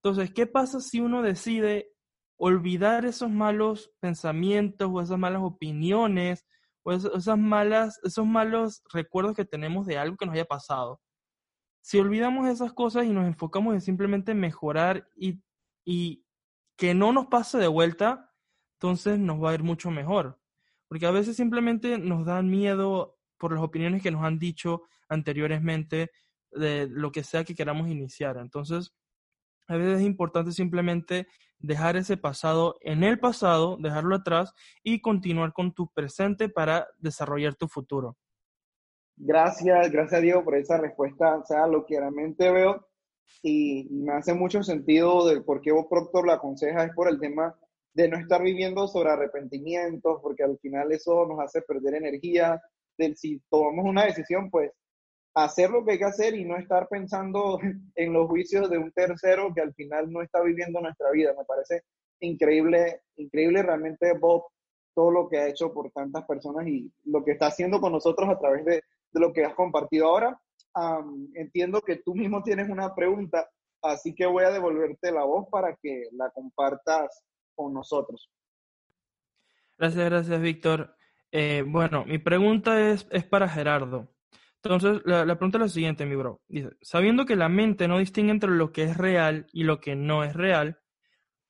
Entonces, 0.03 0.33
¿qué 0.33 0.47
pasa 0.47 0.81
si 0.81 1.01
uno 1.01 1.23
decide 1.23 1.93
olvidar 2.37 3.05
esos 3.05 3.31
malos 3.31 3.93
pensamientos 4.01 4.89
o 4.91 5.01
esas 5.01 5.19
malas 5.19 5.43
opiniones 5.43 6.47
o 6.83 6.93
esas 6.93 7.39
malas, 7.39 8.01
esos 8.03 8.27
malos 8.27 8.83
recuerdos 8.93 9.37
que 9.37 9.45
tenemos 9.45 9.87
de 9.87 9.99
algo 9.99 10.17
que 10.17 10.27
nos 10.27 10.35
haya 10.35 10.45
pasado. 10.45 11.01
Si 11.83 11.99
olvidamos 11.99 12.49
esas 12.49 12.73
cosas 12.73 13.07
y 13.07 13.11
nos 13.11 13.27
enfocamos 13.27 13.75
en 13.75 13.81
simplemente 13.81 14.35
mejorar 14.35 15.09
y, 15.17 15.43
y 15.85 16.25
que 16.77 16.95
no 16.95 17.13
nos 17.13 17.27
pase 17.27 17.59
de 17.59 17.69
vuelta, 17.69 18.33
entonces 18.75 19.19
nos 19.19 19.43
va 19.43 19.51
a 19.51 19.55
ir 19.55 19.63
mucho 19.63 19.91
mejor. 19.91 20.41
Porque 20.89 21.07
a 21.07 21.11
veces 21.11 21.37
simplemente 21.37 21.99
nos 21.99 22.27
dan 22.27 22.51
miedo 22.51 23.19
por 23.39 23.53
las 23.53 23.63
opiniones 23.63 24.03
que 24.03 24.11
nos 24.11 24.25
han 24.25 24.39
dicho 24.39 24.83
anteriormente 25.09 26.11
de 26.51 26.89
lo 26.91 27.13
que 27.13 27.23
sea 27.23 27.45
que 27.45 27.55
queramos 27.55 27.89
iniciar. 27.89 28.37
Entonces, 28.39 28.95
a 29.69 29.77
veces 29.77 30.01
es 30.01 30.07
importante 30.07 30.53
simplemente 30.53 31.29
dejar 31.61 31.97
ese 31.97 32.17
pasado 32.17 32.77
en 32.81 33.05
el 33.05 33.19
pasado, 33.19 33.77
dejarlo 33.79 34.17
atrás 34.17 34.53
y 34.83 35.01
continuar 35.01 35.53
con 35.53 35.73
tu 35.73 35.89
presente 35.89 36.49
para 36.49 36.89
desarrollar 36.99 37.55
tu 37.55 37.69
futuro. 37.69 38.17
Gracias, 39.17 39.91
gracias 39.91 40.23
Diego 40.23 40.43
por 40.43 40.57
esa 40.57 40.79
respuesta. 40.79 41.37
O 41.37 41.45
sea, 41.45 41.67
lo 41.67 41.85
que 41.85 42.01
realmente 42.01 42.51
veo 42.51 42.87
y 43.43 43.87
me 43.91 44.15
hace 44.15 44.35
mucho 44.35 44.63
sentido 44.63 45.27
de 45.29 45.41
por 45.43 45.61
qué 45.61 45.73
vos, 45.73 45.87
Proctor, 45.89 46.27
la 46.27 46.35
aconseja 46.35 46.85
es 46.85 46.95
por 46.95 47.09
el 47.09 47.21
tema 47.21 47.55
de 47.93 48.09
no 48.09 48.17
estar 48.19 48.43
viviendo 48.43 48.87
sobre 48.89 49.11
arrepentimientos, 49.11 50.21
porque 50.23 50.43
al 50.43 50.59
final 50.59 50.93
eso 50.93 51.27
nos 51.27 51.41
hace 51.41 51.63
perder 51.63 51.95
energía. 51.95 52.61
Del, 52.97 53.17
si 53.17 53.41
tomamos 53.51 53.85
una 53.85 54.05
decisión, 54.05 54.51
pues 54.51 54.71
hacer 55.45 55.71
lo 55.71 55.85
que 55.85 55.93
hay 55.93 55.99
que 55.99 56.05
hacer 56.05 56.35
y 56.35 56.45
no 56.45 56.57
estar 56.57 56.89
pensando 56.89 57.59
en 57.95 58.13
los 58.13 58.29
juicios 58.29 58.71
de 58.71 58.79
un 58.79 58.93
tercero 58.93 59.53
que 59.55 59.61
al 59.61 59.75
final 59.75 60.11
no 60.13 60.23
está 60.23 60.43
viviendo 60.43 60.81
nuestra 60.81 61.11
vida. 61.11 61.35
Me 61.37 61.45
parece 61.45 61.85
increíble, 62.21 63.03
increíble 63.17 63.63
realmente 63.63 64.13
Bob 64.19 64.45
todo 64.95 65.11
lo 65.11 65.29
que 65.29 65.39
ha 65.39 65.49
hecho 65.49 65.73
por 65.73 65.91
tantas 65.93 66.25
personas 66.27 66.67
y 66.67 66.93
lo 67.05 67.25
que 67.25 67.33
está 67.33 67.47
haciendo 67.47 67.81
con 67.81 67.93
nosotros 67.93 68.29
a 68.29 68.39
través 68.39 68.65
de, 68.65 68.83
lo 69.13 69.33
que 69.33 69.45
has 69.45 69.55
compartido 69.55 70.07
ahora. 70.07 70.41
entiendo 71.35 71.81
que 71.81 71.97
tú 71.97 72.15
mismo 72.15 72.43
tienes 72.43 72.69
una 72.69 72.95
pregunta, 72.95 73.49
así 73.83 74.15
que 74.15 74.27
voy 74.27 74.45
a 74.45 74.51
devolverte 74.51 75.11
la 75.11 75.25
voz 75.25 75.49
para 75.51 75.77
que 75.77 76.05
la 76.13 76.31
compartas 76.31 77.25
con 77.55 77.73
nosotros. 77.73 78.31
Gracias, 79.79 80.05
gracias, 80.05 80.41
Víctor. 80.41 80.95
Eh, 81.33 81.65
bueno, 81.67 82.05
mi 82.05 82.19
pregunta 82.19 82.91
es, 82.91 83.07
es 83.11 83.25
para 83.25 83.49
Gerardo. 83.49 84.09
Entonces, 84.63 85.01
la, 85.07 85.25
pregunta 85.37 85.57
es 85.57 85.63
la 85.63 85.69
siguiente, 85.69 86.05
mi 86.05 86.17
bro. 86.17 86.43
Dice, 86.49 86.71
sabiendo 86.83 87.25
que 87.25 87.37
la 87.37 87.49
mente 87.49 87.89
no 87.89 87.99
distingue 87.99 88.33
entre 88.33 88.51
lo 88.51 88.73
que 88.73 88.83
es 88.83 88.97
real 88.97 89.47
y 89.53 89.65
lo 89.65 89.81
que 89.81 89.97
no 89.97 90.23
es 90.23 90.35
real, 90.35 90.79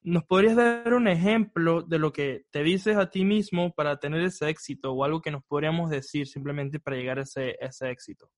¿nos 0.02 0.24
podrías 0.24 0.54
dar 0.54 0.94
un 0.94 1.08
ejemplo 1.08 1.82
de 1.82 1.98
lo 1.98 2.12
que 2.12 2.44
te 2.52 2.62
dices 2.62 2.96
a 2.96 3.10
ti 3.10 3.24
mismo 3.24 3.72
para 3.72 3.98
tener 3.98 4.22
ese 4.22 4.48
éxito 4.48 4.92
o 4.92 5.04
algo 5.04 5.20
que 5.20 5.32
nos 5.32 5.42
podríamos 5.42 5.90
decir 5.90 6.28
simplemente 6.28 6.78
para 6.78 6.96
llegar 6.96 7.18
a 7.18 7.22
ese, 7.22 7.56
ese 7.60 7.90
éxito? 7.90 8.30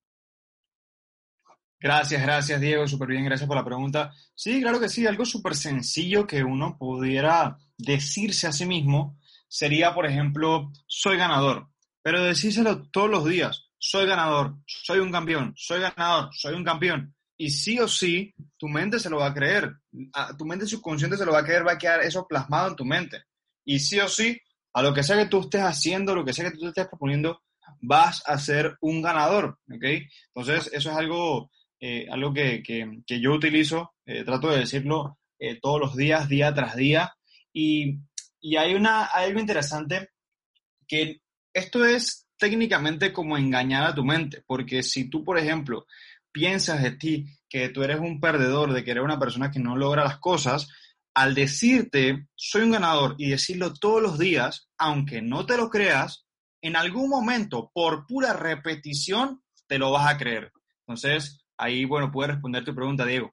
Gracias, 1.78 2.22
gracias 2.22 2.60
Diego, 2.60 2.86
súper 2.86 3.08
bien, 3.08 3.24
gracias 3.24 3.48
por 3.48 3.56
la 3.56 3.64
pregunta. 3.64 4.12
Sí, 4.34 4.62
claro 4.62 4.80
que 4.80 4.88
sí, 4.88 5.06
algo 5.06 5.26
súper 5.26 5.54
sencillo 5.54 6.26
que 6.26 6.44
uno 6.44 6.78
pudiera 6.78 7.58
decirse 7.76 8.46
a 8.46 8.52
sí 8.52 8.64
mismo 8.64 9.18
sería, 9.48 9.92
por 9.92 10.06
ejemplo, 10.06 10.72
soy 10.86 11.18
ganador, 11.18 11.68
pero 12.00 12.24
decírselo 12.24 12.88
todos 12.88 13.10
los 13.10 13.24
días 13.26 13.71
soy 13.84 14.06
ganador, 14.06 14.54
soy 14.64 15.00
un 15.00 15.10
campeón, 15.10 15.52
soy 15.56 15.80
ganador, 15.80 16.30
soy 16.32 16.54
un 16.54 16.62
campeón. 16.62 17.12
Y 17.36 17.50
sí 17.50 17.80
o 17.80 17.88
sí, 17.88 18.32
tu 18.56 18.68
mente 18.68 19.00
se 19.00 19.10
lo 19.10 19.16
va 19.16 19.26
a 19.26 19.34
creer, 19.34 19.72
tu 20.38 20.44
mente 20.44 20.66
subconsciente 20.66 21.16
se 21.16 21.26
lo 21.26 21.32
va 21.32 21.40
a 21.40 21.44
creer, 21.44 21.66
va 21.66 21.72
a 21.72 21.78
quedar 21.78 22.00
eso 22.00 22.24
plasmado 22.28 22.68
en 22.68 22.76
tu 22.76 22.84
mente. 22.84 23.24
Y 23.64 23.80
sí 23.80 23.98
o 23.98 24.08
sí, 24.08 24.40
a 24.72 24.82
lo 24.82 24.94
que 24.94 25.02
sea 25.02 25.16
que 25.16 25.26
tú 25.26 25.40
estés 25.40 25.62
haciendo, 25.62 26.14
lo 26.14 26.24
que 26.24 26.32
sea 26.32 26.44
que 26.44 26.52
tú 26.52 26.60
te 26.60 26.68
estés 26.68 26.86
proponiendo, 26.86 27.42
vas 27.80 28.22
a 28.24 28.38
ser 28.38 28.76
un 28.80 29.02
ganador, 29.02 29.58
¿ok? 29.68 29.84
Entonces, 30.32 30.70
eso 30.72 30.90
es 30.92 30.96
algo, 30.96 31.50
eh, 31.80 32.06
algo 32.08 32.32
que, 32.32 32.62
yo 33.08 33.32
utilizo, 33.32 33.94
eh, 34.06 34.22
trato 34.22 34.48
de 34.48 34.60
decirlo 34.60 35.18
eh, 35.40 35.58
todos 35.60 35.80
los 35.80 35.96
días, 35.96 36.28
día 36.28 36.54
tras 36.54 36.76
día. 36.76 37.12
Y, 37.52 37.98
y 38.40 38.56
hay, 38.56 38.76
una, 38.76 39.10
hay 39.12 39.26
algo 39.26 39.40
interesante 39.40 40.10
que 40.86 41.20
esto 41.52 41.84
es 41.84 42.28
técnicamente 42.42 43.12
como 43.12 43.38
engañar 43.38 43.84
a 43.84 43.94
tu 43.94 44.04
mente, 44.04 44.42
porque 44.44 44.82
si 44.82 45.08
tú, 45.08 45.22
por 45.22 45.38
ejemplo, 45.38 45.86
piensas 46.32 46.82
de 46.82 46.90
ti 46.90 47.26
que 47.48 47.68
tú 47.68 47.84
eres 47.84 48.00
un 48.00 48.18
perdedor, 48.18 48.72
de 48.72 48.82
que 48.82 48.90
eres 48.90 49.04
una 49.04 49.20
persona 49.20 49.52
que 49.52 49.60
no 49.60 49.76
logra 49.76 50.02
las 50.02 50.18
cosas, 50.18 50.68
al 51.14 51.36
decirte 51.36 52.26
soy 52.34 52.62
un 52.62 52.72
ganador 52.72 53.14
y 53.16 53.30
decirlo 53.30 53.74
todos 53.74 54.02
los 54.02 54.18
días, 54.18 54.68
aunque 54.76 55.22
no 55.22 55.46
te 55.46 55.56
lo 55.56 55.70
creas, 55.70 56.26
en 56.62 56.74
algún 56.74 57.08
momento, 57.08 57.70
por 57.72 58.08
pura 58.08 58.32
repetición, 58.32 59.40
te 59.68 59.78
lo 59.78 59.92
vas 59.92 60.12
a 60.12 60.18
creer. 60.18 60.50
Entonces, 60.80 61.44
ahí, 61.56 61.84
bueno, 61.84 62.10
puedes 62.10 62.32
responder 62.32 62.64
tu 62.64 62.74
pregunta, 62.74 63.06
Diego. 63.06 63.32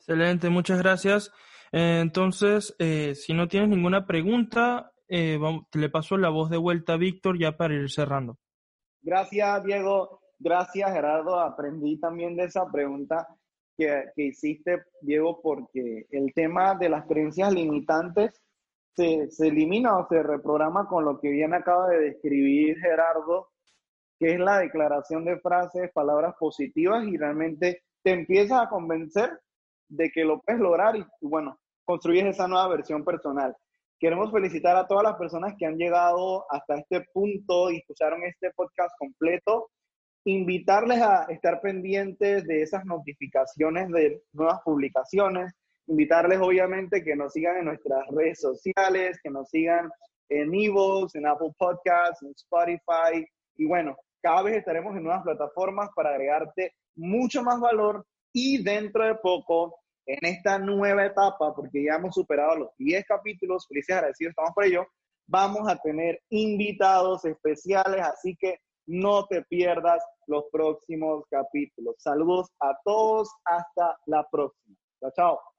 Excelente, 0.00 0.50
muchas 0.50 0.76
gracias. 0.76 1.32
Entonces, 1.70 2.74
eh, 2.78 3.14
si 3.14 3.32
no 3.32 3.48
tienes 3.48 3.70
ninguna 3.70 4.04
pregunta, 4.04 4.91
eh, 5.14 5.38
le 5.74 5.90
paso 5.90 6.16
la 6.16 6.30
voz 6.30 6.48
de 6.48 6.56
vuelta 6.56 6.94
a 6.94 6.96
Víctor 6.96 7.38
ya 7.38 7.58
para 7.58 7.74
ir 7.74 7.90
cerrando. 7.90 8.38
Gracias, 9.02 9.62
Diego. 9.62 10.22
Gracias, 10.38 10.90
Gerardo. 10.90 11.38
Aprendí 11.38 12.00
también 12.00 12.34
de 12.34 12.44
esa 12.44 12.64
pregunta 12.72 13.28
que, 13.76 14.04
que 14.16 14.22
hiciste, 14.22 14.84
Diego, 15.02 15.38
porque 15.42 16.06
el 16.10 16.32
tema 16.32 16.74
de 16.76 16.88
las 16.88 17.06
creencias 17.06 17.52
limitantes 17.52 18.42
se, 18.96 19.30
se 19.30 19.48
elimina 19.48 19.98
o 19.98 20.06
se 20.08 20.22
reprograma 20.22 20.88
con 20.88 21.04
lo 21.04 21.20
que 21.20 21.28
bien 21.28 21.52
acaba 21.52 21.88
de 21.88 22.00
describir 22.00 22.78
Gerardo, 22.78 23.50
que 24.18 24.32
es 24.32 24.40
la 24.40 24.60
declaración 24.60 25.26
de 25.26 25.38
frases, 25.40 25.92
palabras 25.92 26.36
positivas 26.38 27.04
y 27.06 27.18
realmente 27.18 27.82
te 28.02 28.12
empiezas 28.12 28.62
a 28.62 28.68
convencer 28.70 29.38
de 29.88 30.10
que 30.10 30.24
lo 30.24 30.40
puedes 30.40 30.60
lograr 30.60 30.96
y, 30.96 31.04
bueno, 31.20 31.58
construyes 31.84 32.24
esa 32.24 32.48
nueva 32.48 32.68
versión 32.68 33.04
personal. 33.04 33.54
Queremos 34.02 34.32
felicitar 34.32 34.76
a 34.76 34.88
todas 34.88 35.04
las 35.04 35.14
personas 35.14 35.54
que 35.56 35.64
han 35.64 35.76
llegado 35.76 36.44
hasta 36.50 36.74
este 36.74 37.02
punto 37.14 37.70
y 37.70 37.76
escucharon 37.76 38.24
este 38.24 38.50
podcast 38.50 38.90
completo. 38.98 39.70
Invitarles 40.24 41.00
a 41.00 41.26
estar 41.28 41.60
pendientes 41.60 42.44
de 42.48 42.62
esas 42.62 42.84
notificaciones 42.84 43.88
de 43.90 44.20
nuevas 44.32 44.60
publicaciones. 44.64 45.52
invitarles 45.86 46.40
obviamente 46.40 47.04
que 47.04 47.14
nos 47.14 47.32
sigan 47.32 47.58
en 47.58 47.66
nuestras 47.66 48.04
redes 48.08 48.40
sociales, 48.40 49.20
que 49.22 49.30
nos 49.30 49.48
sigan 49.50 49.88
en 50.30 50.52
Evox, 50.52 51.14
en 51.14 51.28
Apple 51.28 51.52
Podcasts, 51.56 52.24
en 52.24 52.32
Spotify. 52.32 53.24
Y 53.56 53.66
bueno, 53.66 53.96
cada 54.20 54.42
vez 54.42 54.56
estaremos 54.56 54.96
en 54.96 55.04
nuevas 55.04 55.22
plataformas 55.22 55.90
para 55.94 56.10
agregarte 56.10 56.74
mucho 56.96 57.44
más 57.44 57.60
valor 57.60 58.04
y 58.32 58.64
dentro 58.64 59.04
de 59.04 59.14
poco, 59.14 59.76
en 60.06 60.18
esta 60.22 60.58
nueva 60.58 61.06
etapa, 61.06 61.54
porque 61.54 61.84
ya 61.84 61.94
hemos 61.94 62.14
superado 62.14 62.56
los 62.56 62.70
10 62.78 63.04
capítulos, 63.06 63.66
felices 63.68 63.96
agradecidos 63.96 64.30
estamos 64.30 64.52
por 64.54 64.64
ello, 64.64 64.86
vamos 65.26 65.68
a 65.68 65.76
tener 65.76 66.20
invitados 66.30 67.24
especiales, 67.24 68.00
así 68.04 68.36
que 68.38 68.58
no 68.86 69.26
te 69.26 69.42
pierdas 69.42 70.02
los 70.26 70.44
próximos 70.50 71.24
capítulos. 71.30 71.94
Saludos 71.98 72.48
a 72.60 72.76
todos, 72.84 73.30
hasta 73.44 73.96
la 74.06 74.26
próxima. 74.30 74.76
Chao, 75.00 75.12
chao. 75.16 75.51